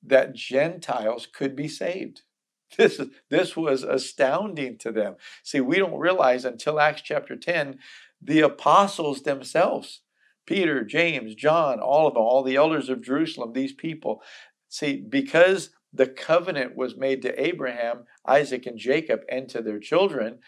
that 0.03 0.35
Gentiles 0.35 1.27
could 1.27 1.55
be 1.55 1.67
saved. 1.67 2.21
This, 2.75 2.99
this 3.29 3.55
was 3.55 3.83
astounding 3.83 4.79
to 4.79 4.91
them. 4.91 5.17
See, 5.43 5.61
we 5.61 5.77
don't 5.77 5.99
realize 5.99 6.43
until 6.43 6.79
Acts 6.79 7.03
chapter 7.03 7.35
10, 7.35 7.77
the 8.19 8.39
apostles 8.39 9.21
themselves, 9.21 10.01
Peter, 10.45 10.83
James, 10.83 11.35
John, 11.35 11.79
all 11.79 12.07
of 12.07 12.13
them, 12.13 12.23
all 12.23 12.43
the 12.43 12.55
elders 12.55 12.89
of 12.89 13.01
Jerusalem, 13.01 13.53
these 13.53 13.73
people, 13.73 14.21
see, 14.69 15.03
because 15.07 15.69
the 15.93 16.07
covenant 16.07 16.75
was 16.75 16.97
made 16.97 17.21
to 17.21 17.41
Abraham, 17.41 18.05
Isaac, 18.27 18.65
and 18.65 18.77
Jacob, 18.77 19.21
and 19.29 19.47
to 19.49 19.61
their 19.61 19.79
children, 19.79 20.39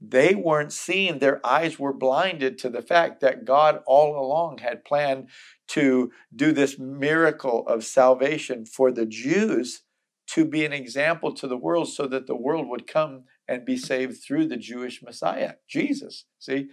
they 0.00 0.34
weren't 0.34 0.72
seeing, 0.72 1.18
their 1.18 1.44
eyes 1.46 1.78
were 1.78 1.92
blinded 1.92 2.58
to 2.58 2.70
the 2.70 2.82
fact 2.82 3.20
that 3.20 3.44
God 3.44 3.80
all 3.86 4.18
along 4.18 4.58
had 4.58 4.84
planned 4.84 5.28
to 5.68 6.10
do 6.34 6.52
this 6.52 6.78
miracle 6.78 7.66
of 7.68 7.84
salvation 7.84 8.64
for 8.64 8.90
the 8.90 9.06
Jews 9.06 9.82
to 10.28 10.44
be 10.44 10.64
an 10.64 10.72
example 10.72 11.34
to 11.34 11.46
the 11.46 11.56
world 11.56 11.88
so 11.88 12.06
that 12.06 12.26
the 12.26 12.36
world 12.36 12.68
would 12.68 12.86
come 12.86 13.24
and 13.46 13.64
be 13.64 13.76
saved 13.76 14.22
through 14.22 14.46
the 14.46 14.56
Jewish 14.56 15.02
Messiah, 15.02 15.54
Jesus. 15.68 16.24
See? 16.38 16.68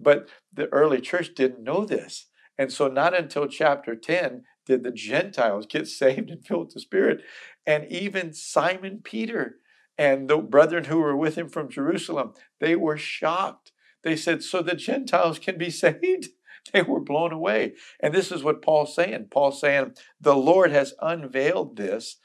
But 0.00 0.28
the 0.52 0.66
early 0.68 1.00
church 1.00 1.34
didn't 1.34 1.62
know 1.62 1.84
this. 1.84 2.26
And 2.58 2.72
so, 2.72 2.88
not 2.88 3.14
until 3.14 3.46
chapter 3.46 3.94
10 3.94 4.44
did 4.66 4.82
the 4.82 4.92
Gentiles 4.92 5.66
get 5.66 5.86
saved 6.02 6.30
and 6.30 6.44
filled 6.44 6.66
with 6.66 6.74
the 6.74 6.80
Spirit. 6.80 7.22
And 7.66 7.86
even 7.90 8.32
Simon 8.32 9.00
Peter 9.02 9.56
and 9.98 10.28
the 10.28 10.38
brethren 10.38 10.84
who 10.84 10.98
were 10.98 11.16
with 11.16 11.36
him 11.36 11.48
from 11.48 11.68
Jerusalem, 11.68 12.32
they 12.58 12.76
were 12.76 12.96
shocked. 12.96 13.72
They 14.02 14.16
said, 14.16 14.42
So 14.42 14.62
the 14.62 14.74
Gentiles 14.74 15.38
can 15.38 15.58
be 15.58 15.70
saved? 15.70 16.28
They 16.72 16.82
were 16.82 17.00
blown 17.00 17.32
away. 17.32 17.74
And 18.00 18.14
this 18.14 18.30
is 18.30 18.42
what 18.42 18.62
Paul's 18.62 18.94
saying. 18.94 19.28
Paul's 19.30 19.60
saying, 19.60 19.94
The 20.20 20.36
Lord 20.36 20.70
has 20.70 20.94
unveiled 21.00 21.76
this 21.76 22.16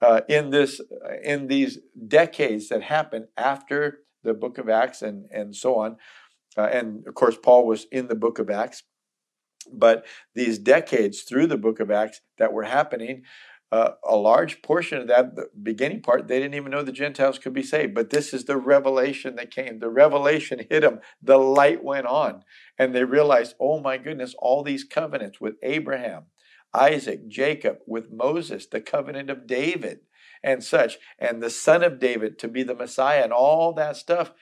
uh, 0.00 0.22
in 0.28 0.50
this 0.50 0.80
uh, 0.80 1.14
in 1.22 1.46
these 1.48 1.78
decades 2.08 2.68
that 2.68 2.82
happened 2.82 3.26
after 3.36 4.00
the 4.22 4.34
book 4.34 4.58
of 4.58 4.68
Acts 4.68 5.02
and, 5.02 5.26
and 5.30 5.54
so 5.54 5.78
on. 5.78 5.96
Uh, 6.56 6.62
and 6.64 7.06
of 7.06 7.14
course, 7.14 7.36
Paul 7.42 7.66
was 7.66 7.86
in 7.90 8.08
the 8.08 8.14
book 8.14 8.38
of 8.38 8.50
Acts. 8.50 8.82
But 9.72 10.04
these 10.34 10.58
decades 10.58 11.22
through 11.22 11.46
the 11.46 11.56
book 11.56 11.80
of 11.80 11.90
Acts 11.90 12.20
that 12.38 12.52
were 12.52 12.64
happening, 12.64 13.22
uh, 13.72 13.92
a 14.04 14.14
large 14.14 14.62
portion 14.62 14.98
of 14.98 15.08
that, 15.08 15.34
the 15.34 15.48
beginning 15.60 16.00
part, 16.00 16.28
they 16.28 16.38
didn't 16.38 16.54
even 16.54 16.70
know 16.70 16.82
the 16.82 16.92
Gentiles 16.92 17.38
could 17.38 17.54
be 17.54 17.62
saved. 17.62 17.94
But 17.94 18.10
this 18.10 18.32
is 18.32 18.44
the 18.44 18.56
revelation 18.56 19.36
that 19.36 19.50
came. 19.50 19.78
The 19.78 19.88
revelation 19.88 20.60
hit 20.70 20.82
them. 20.82 21.00
The 21.22 21.38
light 21.38 21.82
went 21.82 22.06
on. 22.06 22.44
And 22.78 22.94
they 22.94 23.04
realized, 23.04 23.54
oh 23.58 23.80
my 23.80 23.96
goodness, 23.96 24.34
all 24.38 24.62
these 24.62 24.84
covenants 24.84 25.40
with 25.40 25.54
Abraham, 25.62 26.24
Isaac, 26.72 27.26
Jacob, 27.26 27.78
with 27.86 28.12
Moses, 28.12 28.66
the 28.66 28.80
covenant 28.80 29.30
of 29.30 29.46
David, 29.46 30.00
and 30.42 30.62
such, 30.62 30.98
and 31.18 31.42
the 31.42 31.50
son 31.50 31.82
of 31.82 31.98
David 31.98 32.38
to 32.40 32.48
be 32.48 32.62
the 32.62 32.74
Messiah, 32.74 33.24
and 33.24 33.32
all 33.32 33.72
that 33.72 33.96
stuff. 33.96 34.32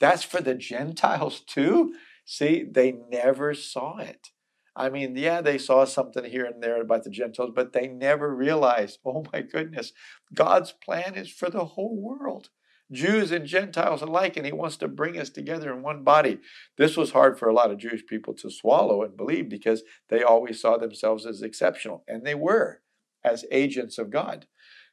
That's 0.00 0.22
for 0.22 0.40
the 0.40 0.54
Gentiles 0.54 1.40
too. 1.40 1.94
See, 2.24 2.64
they 2.68 2.92
never 2.92 3.54
saw 3.54 3.98
it. 3.98 4.28
I 4.74 4.90
mean, 4.90 5.16
yeah, 5.16 5.40
they 5.40 5.56
saw 5.56 5.86
something 5.86 6.24
here 6.24 6.44
and 6.44 6.62
there 6.62 6.82
about 6.82 7.04
the 7.04 7.10
Gentiles, 7.10 7.52
but 7.54 7.72
they 7.72 7.86
never 7.86 8.34
realized, 8.34 8.98
oh 9.06 9.24
my 9.32 9.40
goodness, 9.40 9.92
God's 10.34 10.72
plan 10.72 11.14
is 11.14 11.30
for 11.30 11.48
the 11.48 11.64
whole 11.64 11.96
world. 11.96 12.50
Jews 12.92 13.32
and 13.32 13.46
Gentiles 13.46 14.02
alike, 14.02 14.36
and 14.36 14.44
He 14.44 14.52
wants 14.52 14.76
to 14.76 14.88
bring 14.88 15.18
us 15.18 15.30
together 15.30 15.72
in 15.72 15.82
one 15.82 16.04
body. 16.04 16.38
This 16.76 16.96
was 16.96 17.12
hard 17.12 17.38
for 17.38 17.48
a 17.48 17.54
lot 17.54 17.70
of 17.70 17.78
Jewish 17.78 18.06
people 18.06 18.34
to 18.34 18.50
swallow 18.50 19.02
and 19.02 19.16
believe 19.16 19.48
because 19.48 19.82
they 20.08 20.22
always 20.22 20.60
saw 20.60 20.76
themselves 20.76 21.26
as 21.26 21.42
exceptional, 21.42 22.04
and 22.06 22.24
they 22.24 22.34
were 22.34 22.82
as 23.24 23.44
agents 23.50 23.98
of 23.98 24.10
God. 24.10 24.46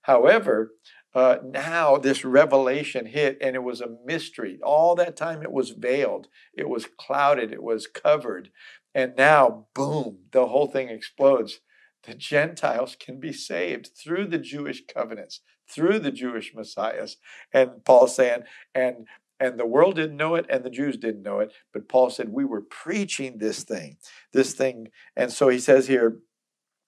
However, 0.04 0.72
uh, 1.16 1.38
now 1.44 1.98
this 1.98 2.26
revelation 2.26 3.06
hit, 3.06 3.38
and 3.42 3.56
it 3.56 3.64
was 3.64 3.82
a 3.82 3.96
mystery. 4.06 4.60
All 4.64 4.96
that 4.96 5.16
time 5.16 5.42
it 5.44 5.52
was 5.52 5.72
veiled, 5.72 6.28
it 6.54 6.68
was 6.68 6.88
clouded, 6.98 7.52
it 7.52 7.64
was 7.64 7.88
covered. 7.88 8.50
And 8.96 9.14
now, 9.16 9.68
boom, 9.74 10.20
the 10.32 10.48
whole 10.48 10.68
thing 10.68 10.90
explodes. 10.90 11.60
The 12.04 12.14
Gentiles 12.14 12.96
can 13.00 13.20
be 13.20 13.32
saved 13.34 13.92
through 13.96 14.28
the 14.28 14.38
Jewish 14.38 14.84
covenants, 14.86 15.42
through 15.70 16.00
the 16.00 16.12
Jewish 16.12 16.54
messiahs. 16.54 17.18
And 17.54 17.86
Paul's 17.86 18.16
saying, 18.16 18.44
and 18.76 19.08
and 19.40 19.60
the 19.60 19.66
world 19.66 19.96
didn't 19.96 20.18
know 20.18 20.36
it 20.36 20.46
and 20.50 20.64
the 20.64 20.70
Jews 20.70 20.96
didn't 20.96 21.24
know 21.24 21.40
it, 21.40 21.52
but 21.74 21.90
Paul 21.90 22.10
said 22.10 22.30
we 22.30 22.46
were 22.46 22.62
preaching 22.62 23.40
this 23.40 23.64
thing, 23.64 23.98
this 24.32 24.54
thing. 24.54 24.88
And 25.16 25.32
so 25.32 25.50
he 25.50 25.60
says 25.60 25.88
here 25.88 26.20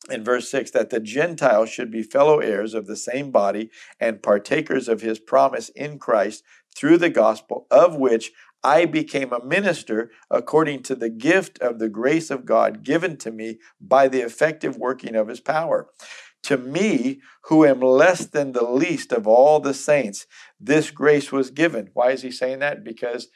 in 0.10 0.24
verse 0.24 0.50
6 0.50 0.72
that 0.72 0.90
the 0.90 1.00
Gentiles 1.00 1.70
should 1.70 1.92
be 1.92 2.04
fellow 2.04 2.40
heirs 2.40 2.74
of 2.74 2.88
the 2.88 2.96
same 2.96 3.32
body 3.32 3.70
and 4.00 4.24
partakers 4.24 4.88
of 4.88 5.02
his 5.02 5.20
promise 5.20 5.70
in 5.70 6.00
Christ 6.00 6.44
through 6.76 6.98
the 6.98 7.10
gospel, 7.10 7.68
of 7.72 7.96
which 7.96 8.32
I 8.64 8.86
became 8.86 9.32
a 9.32 9.46
minister 9.46 10.10
according 10.32 10.84
to 10.84 10.96
the 10.96 11.10
gift 11.10 11.60
of 11.60 11.78
the 11.78 11.90
grace 11.90 12.32
of 12.32 12.46
God 12.46 12.84
given 12.84 13.16
to 13.18 13.32
me 13.32 13.60
by 13.80 14.08
the 14.08 14.22
effective 14.22 14.78
working 14.78 15.16
of 15.16 15.28
his 15.28 15.40
power. 15.40 15.88
To 16.44 16.58
me, 16.58 17.22
who 17.46 17.66
am 17.66 17.80
less 17.80 18.26
than 18.26 18.52
the 18.52 18.68
least 18.68 19.12
of 19.12 19.28
all 19.28 19.60
the 19.60 19.74
saints, 19.74 20.26
this 20.60 20.92
grace 20.92 21.32
was 21.32 21.50
given. 21.50 21.90
Why 21.94 22.12
is 22.12 22.22
he 22.22 22.32
saying 22.32 22.60
that? 22.60 22.84
Because 22.84 23.30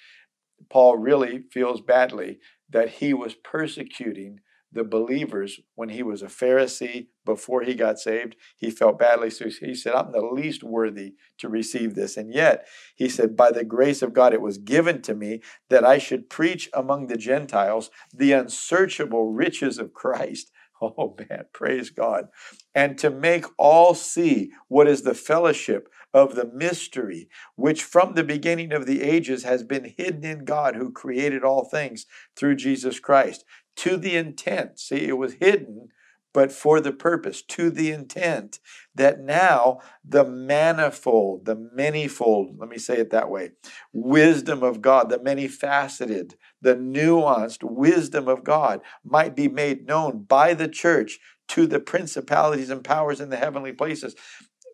Paul 0.69 0.97
really 0.97 1.43
feels 1.51 1.81
badly 1.81 2.39
that 2.69 2.89
he 2.89 3.13
was 3.13 3.33
persecuting 3.33 4.39
the 4.71 4.83
believers 4.83 5.59
when 5.75 5.89
he 5.89 6.03
was 6.03 6.21
a 6.21 6.27
Pharisee 6.27 7.07
before 7.25 7.63
he 7.63 7.73
got 7.73 7.99
saved. 7.99 8.35
He 8.57 8.69
felt 8.69 8.99
badly. 8.99 9.29
So 9.29 9.49
he 9.49 9.73
said, 9.73 9.93
I'm 9.93 10.11
the 10.11 10.21
least 10.21 10.63
worthy 10.63 11.13
to 11.39 11.49
receive 11.49 11.95
this. 11.95 12.17
And 12.17 12.33
yet, 12.33 12.65
he 12.95 13.09
said, 13.09 13.35
by 13.35 13.51
the 13.51 13.63
grace 13.63 14.01
of 14.01 14.13
God, 14.13 14.33
it 14.33 14.41
was 14.41 14.57
given 14.57 15.01
to 15.03 15.15
me 15.15 15.41
that 15.69 15.83
I 15.83 15.97
should 15.97 16.29
preach 16.29 16.69
among 16.73 17.07
the 17.07 17.17
Gentiles 17.17 17.89
the 18.13 18.33
unsearchable 18.33 19.31
riches 19.31 19.77
of 19.77 19.93
Christ. 19.93 20.51
Oh 20.81 21.13
man, 21.29 21.43
praise 21.51 21.89
God. 21.89 22.27
And 22.73 22.97
to 22.99 23.09
make 23.09 23.43
all 23.57 23.93
see 23.93 24.51
what 24.69 24.87
is 24.87 25.01
the 25.01 25.13
fellowship 25.13 25.89
of 26.13 26.35
the 26.35 26.45
mystery, 26.45 27.29
which 27.55 27.83
from 27.83 28.13
the 28.13 28.23
beginning 28.23 28.71
of 28.71 28.85
the 28.85 29.01
ages 29.01 29.43
has 29.43 29.63
been 29.63 29.93
hidden 29.97 30.23
in 30.23 30.45
God 30.45 30.75
who 30.75 30.91
created 30.91 31.43
all 31.43 31.65
things 31.65 32.05
through 32.35 32.55
Jesus 32.55 32.99
Christ, 32.99 33.45
to 33.77 33.97
the 33.97 34.15
intent, 34.15 34.79
see, 34.79 35.07
it 35.07 35.17
was 35.17 35.33
hidden, 35.33 35.89
but 36.33 36.51
for 36.51 36.79
the 36.79 36.91
purpose, 36.91 37.41
to 37.41 37.69
the 37.69 37.91
intent 37.91 38.59
that 38.93 39.19
now 39.19 39.79
the 40.07 40.23
manifold, 40.23 41.45
the 41.45 41.55
manyfold, 41.55 42.55
let 42.59 42.69
me 42.69 42.77
say 42.77 42.97
it 42.97 43.09
that 43.09 43.29
way, 43.29 43.51
wisdom 43.93 44.61
of 44.61 44.81
God, 44.81 45.09
the 45.09 45.21
many 45.21 45.47
faceted, 45.47 46.35
the 46.61 46.75
nuanced 46.75 47.63
wisdom 47.63 48.27
of 48.27 48.43
God 48.43 48.81
might 49.03 49.35
be 49.35 49.47
made 49.47 49.87
known 49.87 50.23
by 50.23 50.53
the 50.53 50.67
church 50.67 51.19
to 51.47 51.65
the 51.65 51.79
principalities 51.79 52.69
and 52.69 52.83
powers 52.83 53.19
in 53.19 53.29
the 53.29 53.37
heavenly 53.37 53.73
places. 53.73 54.15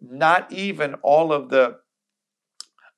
Not 0.02 0.52
even 0.52 0.96
all 0.96 1.34
of 1.34 1.50
the 1.50 1.78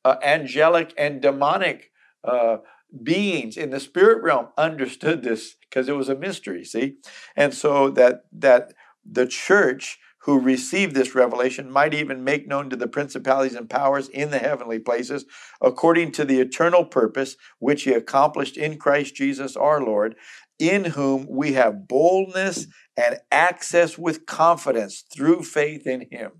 uh, 0.05 0.15
angelic 0.23 0.93
and 0.97 1.21
demonic 1.21 1.91
uh, 2.23 2.57
beings 3.03 3.57
in 3.57 3.69
the 3.69 3.79
spirit 3.79 4.23
realm 4.23 4.47
understood 4.57 5.23
this 5.23 5.55
because 5.61 5.89
it 5.89 5.95
was 5.95 6.09
a 6.09 6.15
mystery, 6.15 6.63
see? 6.63 6.97
And 7.35 7.53
so 7.53 7.89
that 7.91 8.23
that 8.31 8.73
the 9.09 9.25
church 9.25 9.99
who 10.19 10.39
received 10.39 10.93
this 10.93 11.15
revelation 11.15 11.71
might 11.71 11.93
even 11.93 12.23
make 12.23 12.47
known 12.47 12.69
to 12.69 12.75
the 12.75 12.87
principalities 12.87 13.55
and 13.55 13.69
powers 13.69 14.09
in 14.09 14.29
the 14.29 14.39
heavenly 14.39 14.79
places, 14.79 15.25
according 15.61 16.11
to 16.11 16.25
the 16.25 16.41
eternal 16.41 16.83
purpose 16.83 17.37
which 17.59 17.83
he 17.83 17.93
accomplished 17.93 18.57
in 18.57 18.77
Christ 18.77 19.15
Jesus 19.15 19.55
our 19.55 19.81
Lord, 19.81 20.15
in 20.59 20.83
whom 20.83 21.27
we 21.29 21.53
have 21.53 21.87
boldness 21.87 22.67
and 22.97 23.19
access 23.31 23.97
with 23.97 24.25
confidence 24.25 25.03
through 25.13 25.43
faith 25.43 25.85
in 25.85 26.07
him. 26.11 26.31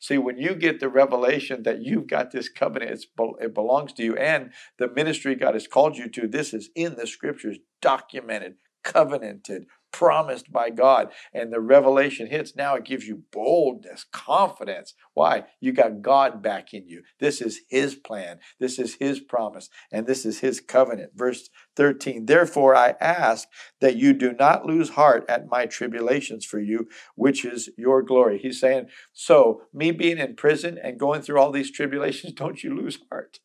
See, 0.00 0.16
when 0.16 0.38
you 0.38 0.54
get 0.54 0.78
the 0.78 0.88
revelation 0.88 1.64
that 1.64 1.82
you've 1.82 2.06
got 2.06 2.30
this 2.30 2.48
covenant, 2.48 3.04
it 3.40 3.54
belongs 3.54 3.92
to 3.94 4.04
you, 4.04 4.16
and 4.16 4.52
the 4.78 4.88
ministry 4.88 5.34
God 5.34 5.54
has 5.54 5.66
called 5.66 5.96
you 5.96 6.08
to, 6.10 6.28
this 6.28 6.54
is 6.54 6.70
in 6.76 6.94
the 6.94 7.06
scriptures, 7.06 7.58
documented, 7.82 8.54
covenanted, 8.84 9.64
promised 9.94 10.50
by 10.50 10.70
God. 10.70 11.12
And 11.32 11.52
the 11.52 11.60
revelation 11.60 12.26
hits. 12.26 12.56
Now 12.56 12.74
it 12.74 12.84
gives 12.84 13.06
you 13.06 13.22
boldness, 13.30 14.04
confidence. 14.10 14.94
Why? 15.14 15.44
You 15.60 15.72
got 15.72 16.02
God 16.02 16.42
back 16.42 16.74
in 16.74 16.88
you. 16.88 17.04
This 17.20 17.40
is 17.40 17.60
His 17.68 17.94
plan. 17.94 18.40
This 18.58 18.80
is 18.80 18.96
His 18.96 19.20
promise. 19.20 19.70
And 19.92 20.08
this 20.08 20.26
is 20.26 20.40
His 20.40 20.60
covenant. 20.60 21.12
Verse 21.14 21.48
13. 21.76 22.26
Therefore 22.26 22.74
I 22.74 22.96
ask 23.00 23.46
that 23.80 23.94
you 23.94 24.12
do 24.12 24.32
not 24.32 24.66
lose 24.66 24.90
heart 24.90 25.24
at 25.28 25.48
my 25.48 25.66
tribulations 25.66 26.44
for 26.44 26.58
you, 26.58 26.88
which 27.14 27.44
is 27.44 27.70
your 27.78 28.02
glory. 28.02 28.38
He's 28.38 28.58
saying, 28.58 28.88
so 29.12 29.62
me 29.72 29.92
being 29.92 30.18
in 30.18 30.34
prison 30.34 30.76
and 30.82 30.98
going 30.98 31.22
through 31.22 31.38
all 31.38 31.52
these 31.52 31.70
tribulations, 31.70 32.32
don't 32.36 32.64
you 32.64 32.74
lose 32.74 32.98
heart. 33.10 33.38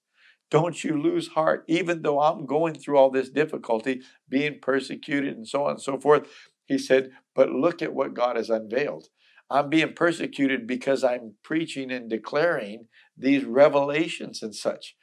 Don't 0.50 0.84
you 0.84 1.00
lose 1.00 1.30
heart, 1.30 1.64
even 1.68 2.02
though 2.02 2.22
I'm 2.22 2.46
going 2.46 2.74
through 2.74 2.98
all 2.98 3.12
this 3.12 3.30
difficulty, 3.30 4.02
being 4.28 4.60
persecuted 4.62 5.36
and 5.36 5.48
so 5.48 5.66
on 5.66 5.72
and 5.72 5.82
so 5.82 6.00
forth. 6.00 6.28
He 6.66 6.78
said, 6.78 7.12
But 7.36 7.52
look 7.52 7.82
at 7.82 7.94
what 7.94 8.14
God 8.14 8.36
has 8.36 8.50
unveiled. 8.50 9.10
I'm 9.50 9.70
being 9.70 9.94
persecuted 9.94 10.68
because 10.68 11.04
I'm 11.04 11.34
preaching 11.44 11.92
and 11.92 12.10
declaring 12.10 12.88
these 13.18 13.44
revelations 13.46 14.44
and 14.44 14.54
such. 14.54 14.96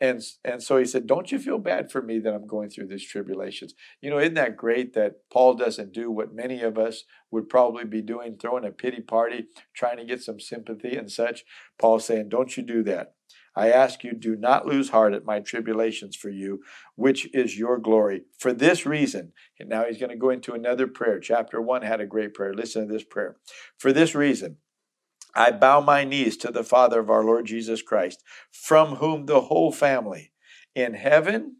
And, 0.00 0.20
and 0.44 0.60
so 0.60 0.78
he 0.78 0.84
said, 0.84 1.06
Don't 1.06 1.30
you 1.30 1.38
feel 1.38 1.58
bad 1.58 1.92
for 1.92 2.02
me 2.02 2.18
that 2.18 2.34
I'm 2.34 2.46
going 2.46 2.70
through 2.70 2.88
these 2.88 3.06
tribulations? 3.06 3.74
You 4.00 4.10
know, 4.10 4.18
isn't 4.18 4.34
that 4.34 4.56
great 4.56 4.94
that 4.94 5.20
Paul 5.32 5.54
doesn't 5.54 5.92
do 5.92 6.10
what 6.10 6.34
many 6.34 6.60
of 6.62 6.76
us 6.76 7.04
would 7.30 7.48
probably 7.48 7.84
be 7.84 8.02
doing, 8.02 8.36
throwing 8.36 8.64
a 8.64 8.72
pity 8.72 9.00
party, 9.00 9.46
trying 9.76 9.98
to 9.98 10.04
get 10.04 10.20
some 10.20 10.40
sympathy 10.40 10.96
and 10.96 11.10
such? 11.10 11.44
Paul's 11.78 12.04
saying, 12.04 12.30
Don't 12.30 12.56
you 12.56 12.64
do 12.64 12.82
that. 12.82 13.14
I 13.54 13.70
ask 13.70 14.02
you, 14.02 14.12
do 14.12 14.34
not 14.34 14.66
lose 14.66 14.90
heart 14.90 15.12
at 15.12 15.26
my 15.26 15.40
tribulations 15.40 16.16
for 16.16 16.30
you, 16.30 16.62
which 16.96 17.32
is 17.34 17.58
your 17.58 17.78
glory. 17.78 18.22
For 18.38 18.52
this 18.52 18.86
reason, 18.86 19.32
and 19.60 19.68
now 19.68 19.84
he's 19.84 19.98
going 19.98 20.10
to 20.10 20.16
go 20.16 20.30
into 20.30 20.54
another 20.54 20.86
prayer. 20.86 21.20
Chapter 21.20 21.60
1 21.60 21.82
had 21.82 22.00
a 22.00 22.06
great 22.06 22.32
prayer. 22.32 22.54
Listen 22.54 22.86
to 22.86 22.92
this 22.92 23.04
prayer. 23.04 23.36
For 23.78 23.92
this 23.92 24.14
reason, 24.14 24.56
I 25.34 25.50
bow 25.50 25.80
my 25.80 26.04
knees 26.04 26.36
to 26.38 26.50
the 26.50 26.64
Father 26.64 27.00
of 27.00 27.10
our 27.10 27.24
Lord 27.24 27.46
Jesus 27.46 27.82
Christ, 27.82 28.22
from 28.50 28.96
whom 28.96 29.26
the 29.26 29.42
whole 29.42 29.72
family 29.72 30.32
in 30.74 30.94
heaven 30.94 31.56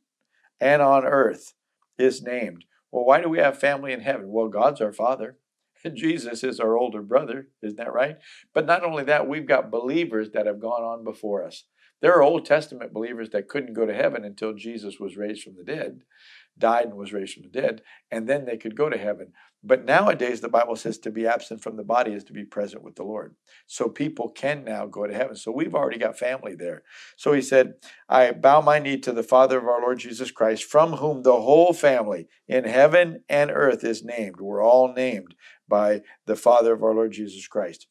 and 0.61 0.81
on 0.81 1.05
earth 1.05 1.55
is 1.99 2.23
named. 2.23 2.65
Well, 2.91 3.05
why 3.05 3.21
do 3.21 3.29
we 3.29 3.39
have 3.39 3.59
family 3.59 3.93
in 3.93 4.01
heaven? 4.01 4.31
Well, 4.31 4.49
God's 4.49 4.81
our 4.81 4.93
Father. 4.93 5.39
Jesus 5.95 6.45
is 6.45 6.61
our 6.61 6.77
older 6.77 7.03
brother, 7.03 7.49
isn't 7.63 7.77
that 7.77 7.93
right? 7.93 8.17
But 8.55 8.67
not 8.67 8.85
only 8.85 9.05
that, 9.05 9.29
we've 9.29 9.47
got 9.47 9.71
believers 9.71 10.31
that 10.33 10.47
have 10.47 10.61
gone 10.61 10.83
on 10.83 11.05
before 11.05 11.45
us. 11.45 11.65
There 12.01 12.15
are 12.15 12.23
Old 12.23 12.45
Testament 12.45 12.93
believers 12.93 13.31
that 13.31 13.49
couldn't 13.49 13.75
go 13.75 13.87
to 13.87 13.95
heaven 13.95 14.25
until 14.25 14.55
Jesus 14.55 14.99
was 14.99 15.17
raised 15.17 15.45
from 15.45 15.55
the 15.57 15.63
dead, 15.63 16.01
died 16.59 16.87
and 16.87 16.97
was 16.97 17.13
raised 17.13 17.35
from 17.35 17.45
the 17.45 17.49
dead, 17.49 17.83
and 18.11 18.29
then 18.29 18.45
they 18.45 18.57
could 18.57 18.77
go 18.77 18.91
to 18.91 18.99
heaven. 18.99 19.33
But 19.65 19.85
nowadays, 19.85 20.41
the 20.41 20.49
Bible 20.49 20.75
says 20.75 20.99
to 20.99 21.13
be 21.13 21.29
absent 21.29 21.63
from 21.63 21.77
the 21.77 21.85
body 21.85 22.13
is 22.13 22.25
to 22.25 22.33
be 22.33 22.45
present 22.45 22.83
with 22.83 22.97
the 22.97 23.05
Lord. 23.05 23.37
So 23.69 23.89
people 23.89 24.29
can 24.29 24.65
now 24.65 24.87
go 24.87 25.07
to 25.07 25.15
heaven. 25.15 25.37
So 25.37 25.53
we've 25.53 25.77
already 25.77 25.99
got 25.99 26.19
family 26.19 26.57
there. 26.57 26.83
So 27.17 27.33
he 27.33 27.43
said, 27.43 27.75
I 28.09 28.33
bow 28.33 28.61
my 28.61 28.81
knee 28.81 28.99
to 28.99 29.13
the 29.13 29.23
Father 29.23 29.59
of 29.59 29.65
our 29.67 29.81
Lord 29.81 30.01
Jesus 30.01 30.33
Christ, 30.33 30.65
from 30.65 30.95
whom 30.95 31.23
the 31.23 31.41
whole 31.41 31.73
family 31.73 32.27
in 32.49 32.65
heaven 32.65 33.23
and 33.29 33.53
earth 33.53 33.85
is 33.85 34.03
named. 34.03 34.41
We're 34.41 34.65
all 34.65 34.93
named 34.93 35.37
by 35.73 36.03
the 36.27 36.37
Father 36.37 36.75
of 36.75 36.85
our 36.85 36.95
Lord 36.95 37.13
Jesus 37.13 37.49
Christ 37.49 37.87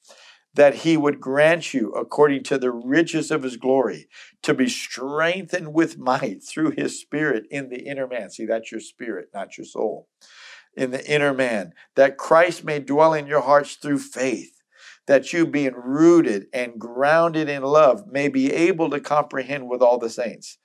that 0.53 0.75
he 0.75 0.97
would 0.97 1.21
grant 1.21 1.73
you, 1.73 1.91
according 1.91 2.43
to 2.43 2.57
the 2.57 2.71
riches 2.71 3.31
of 3.31 3.43
his 3.43 3.55
glory, 3.55 4.07
to 4.43 4.53
be 4.53 4.67
strengthened 4.67 5.73
with 5.73 5.97
might 5.97 6.43
through 6.43 6.71
his 6.71 6.99
spirit 6.99 7.45
in 7.49 7.69
the 7.69 7.87
inner 7.87 8.07
man. 8.07 8.29
See, 8.29 8.45
that's 8.45 8.71
your 8.71 8.81
spirit, 8.81 9.29
not 9.33 9.57
your 9.57 9.65
soul. 9.65 10.09
In 10.75 10.91
the 10.91 11.05
inner 11.09 11.33
man, 11.33 11.73
that 11.95 12.17
Christ 12.17 12.63
may 12.63 12.79
dwell 12.79 13.13
in 13.13 13.27
your 13.27 13.41
hearts 13.41 13.75
through 13.75 13.99
faith, 13.99 14.51
that 15.07 15.31
you, 15.33 15.47
being 15.47 15.73
rooted 15.73 16.47
and 16.53 16.79
grounded 16.79 17.49
in 17.49 17.63
love, 17.63 18.07
may 18.07 18.27
be 18.27 18.51
able 18.51 18.89
to 18.89 18.99
comprehend 18.99 19.69
with 19.69 19.81
all 19.81 19.97
the 19.97 20.09
saints 20.09 20.57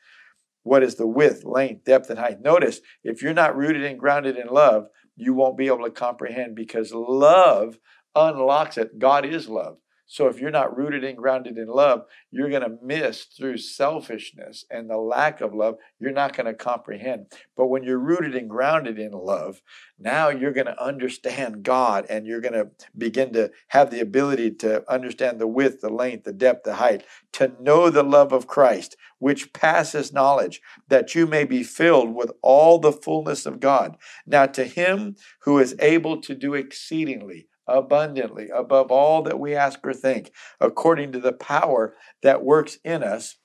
what 0.62 0.82
is 0.82 0.96
the 0.96 1.06
width, 1.06 1.44
length, 1.44 1.84
depth, 1.84 2.10
and 2.10 2.18
height. 2.18 2.40
Notice, 2.40 2.80
if 3.04 3.22
you're 3.22 3.32
not 3.32 3.56
rooted 3.56 3.84
and 3.84 3.98
grounded 3.98 4.36
in 4.36 4.48
love, 4.48 4.88
you 5.16 5.34
won't 5.34 5.58
be 5.58 5.66
able 5.66 5.84
to 5.84 5.90
comprehend 5.90 6.54
because 6.54 6.92
love 6.92 7.78
unlocks 8.14 8.78
it. 8.78 8.98
God 8.98 9.24
is 9.24 9.48
love. 9.48 9.78
So 10.08 10.28
if 10.28 10.40
you're 10.40 10.52
not 10.52 10.76
rooted 10.76 11.02
and 11.02 11.18
grounded 11.18 11.58
in 11.58 11.66
love, 11.66 12.04
you're 12.30 12.48
going 12.48 12.62
to 12.62 12.78
miss 12.80 13.24
through 13.24 13.58
selfishness 13.58 14.64
and 14.70 14.88
the 14.88 14.98
lack 14.98 15.40
of 15.40 15.52
love, 15.52 15.76
you're 15.98 16.12
not 16.12 16.36
going 16.36 16.46
to 16.46 16.54
comprehend. 16.54 17.32
But 17.56 17.66
when 17.66 17.82
you're 17.82 17.98
rooted 17.98 18.36
and 18.36 18.48
grounded 18.48 19.00
in 19.00 19.10
love, 19.10 19.62
now 19.98 20.28
you're 20.28 20.52
going 20.52 20.66
to 20.66 20.80
understand 20.82 21.64
God 21.64 22.06
and 22.08 22.24
you're 22.24 22.40
going 22.40 22.52
to 22.54 22.70
begin 22.96 23.32
to 23.32 23.50
have 23.68 23.90
the 23.90 24.00
ability 24.00 24.52
to 24.52 24.88
understand 24.90 25.40
the 25.40 25.48
width, 25.48 25.80
the 25.80 25.90
length, 25.90 26.24
the 26.24 26.32
depth, 26.32 26.62
the 26.62 26.76
height, 26.76 27.04
to 27.32 27.52
know 27.60 27.90
the 27.90 28.04
love 28.04 28.32
of 28.32 28.46
Christ, 28.46 28.96
which 29.18 29.52
passes 29.52 30.12
knowledge, 30.12 30.62
that 30.88 31.16
you 31.16 31.26
may 31.26 31.44
be 31.44 31.64
filled 31.64 32.14
with 32.14 32.30
all 32.42 32.78
the 32.78 32.92
fullness 32.92 33.44
of 33.44 33.58
God. 33.58 33.96
Now 34.24 34.46
to 34.46 34.64
him 34.64 35.16
who 35.40 35.58
is 35.58 35.74
able 35.80 36.20
to 36.20 36.34
do 36.34 36.54
exceedingly 36.54 37.48
abundantly 37.66 38.48
above 38.48 38.90
all 38.90 39.22
that 39.22 39.38
we 39.38 39.54
ask 39.54 39.80
or 39.84 39.94
think, 39.94 40.30
according 40.60 41.12
to 41.12 41.20
the 41.20 41.32
power 41.32 41.94
that 42.22 42.44
works 42.44 42.78
in 42.84 43.02
us. 43.02 43.36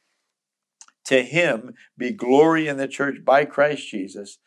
To 1.06 1.24
him 1.24 1.74
be 1.98 2.12
glory 2.12 2.68
in 2.68 2.78
the 2.78 2.88
church 2.88 3.26
by 3.26 3.46
Christ 3.46 3.90
Jesus 3.90 4.38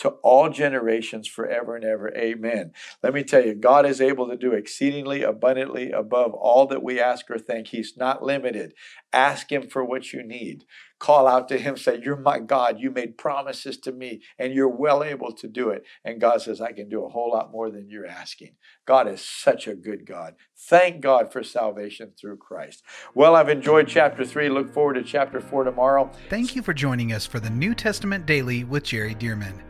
to 0.00 0.08
all 0.22 0.48
generations 0.48 1.28
forever 1.28 1.76
and 1.76 1.84
ever. 1.84 2.10
Amen. 2.16 2.72
Let 3.02 3.12
me 3.12 3.22
tell 3.22 3.44
you, 3.44 3.54
God 3.54 3.84
is 3.84 4.00
able 4.00 4.28
to 4.28 4.36
do 4.36 4.52
exceedingly 4.52 5.22
abundantly 5.22 5.90
above 5.90 6.32
all 6.32 6.66
that 6.68 6.82
we 6.82 6.98
ask 6.98 7.30
or 7.30 7.38
think. 7.38 7.68
He's 7.68 7.98
not 7.98 8.22
limited. 8.22 8.72
Ask 9.12 9.52
Him 9.52 9.68
for 9.68 9.84
what 9.84 10.14
you 10.14 10.22
need. 10.22 10.64
Call 10.98 11.26
out 11.26 11.48
to 11.48 11.58
Him, 11.58 11.76
say, 11.76 12.00
You're 12.02 12.16
my 12.16 12.38
God. 12.38 12.80
You 12.80 12.90
made 12.90 13.18
promises 13.18 13.76
to 13.78 13.92
me, 13.92 14.22
and 14.38 14.54
you're 14.54 14.68
well 14.68 15.04
able 15.04 15.32
to 15.32 15.46
do 15.46 15.68
it. 15.68 15.84
And 16.02 16.20
God 16.20 16.40
says, 16.40 16.62
I 16.62 16.72
can 16.72 16.88
do 16.88 17.04
a 17.04 17.10
whole 17.10 17.32
lot 17.32 17.52
more 17.52 17.70
than 17.70 17.90
you're 17.90 18.06
asking. 18.06 18.56
God 18.86 19.06
is 19.06 19.22
such 19.22 19.66
a 19.66 19.74
good 19.74 20.06
God. 20.06 20.34
Thank 20.56 21.02
God 21.02 21.30
for 21.30 21.42
salvation 21.42 22.12
through 22.18 22.38
Christ. 22.38 22.82
Well, 23.14 23.36
I've 23.36 23.50
enjoyed 23.50 23.86
chapter 23.86 24.24
three. 24.24 24.48
Look 24.48 24.72
forward 24.72 24.94
to 24.94 25.02
chapter 25.02 25.40
four 25.40 25.64
tomorrow. 25.64 26.10
Thank 26.30 26.56
you 26.56 26.62
for 26.62 26.72
joining 26.72 27.12
us 27.12 27.26
for 27.26 27.38
the 27.38 27.50
New 27.50 27.74
Testament 27.74 28.24
Daily 28.24 28.64
with 28.64 28.84
Jerry 28.84 29.14
Dirmann. 29.14 29.69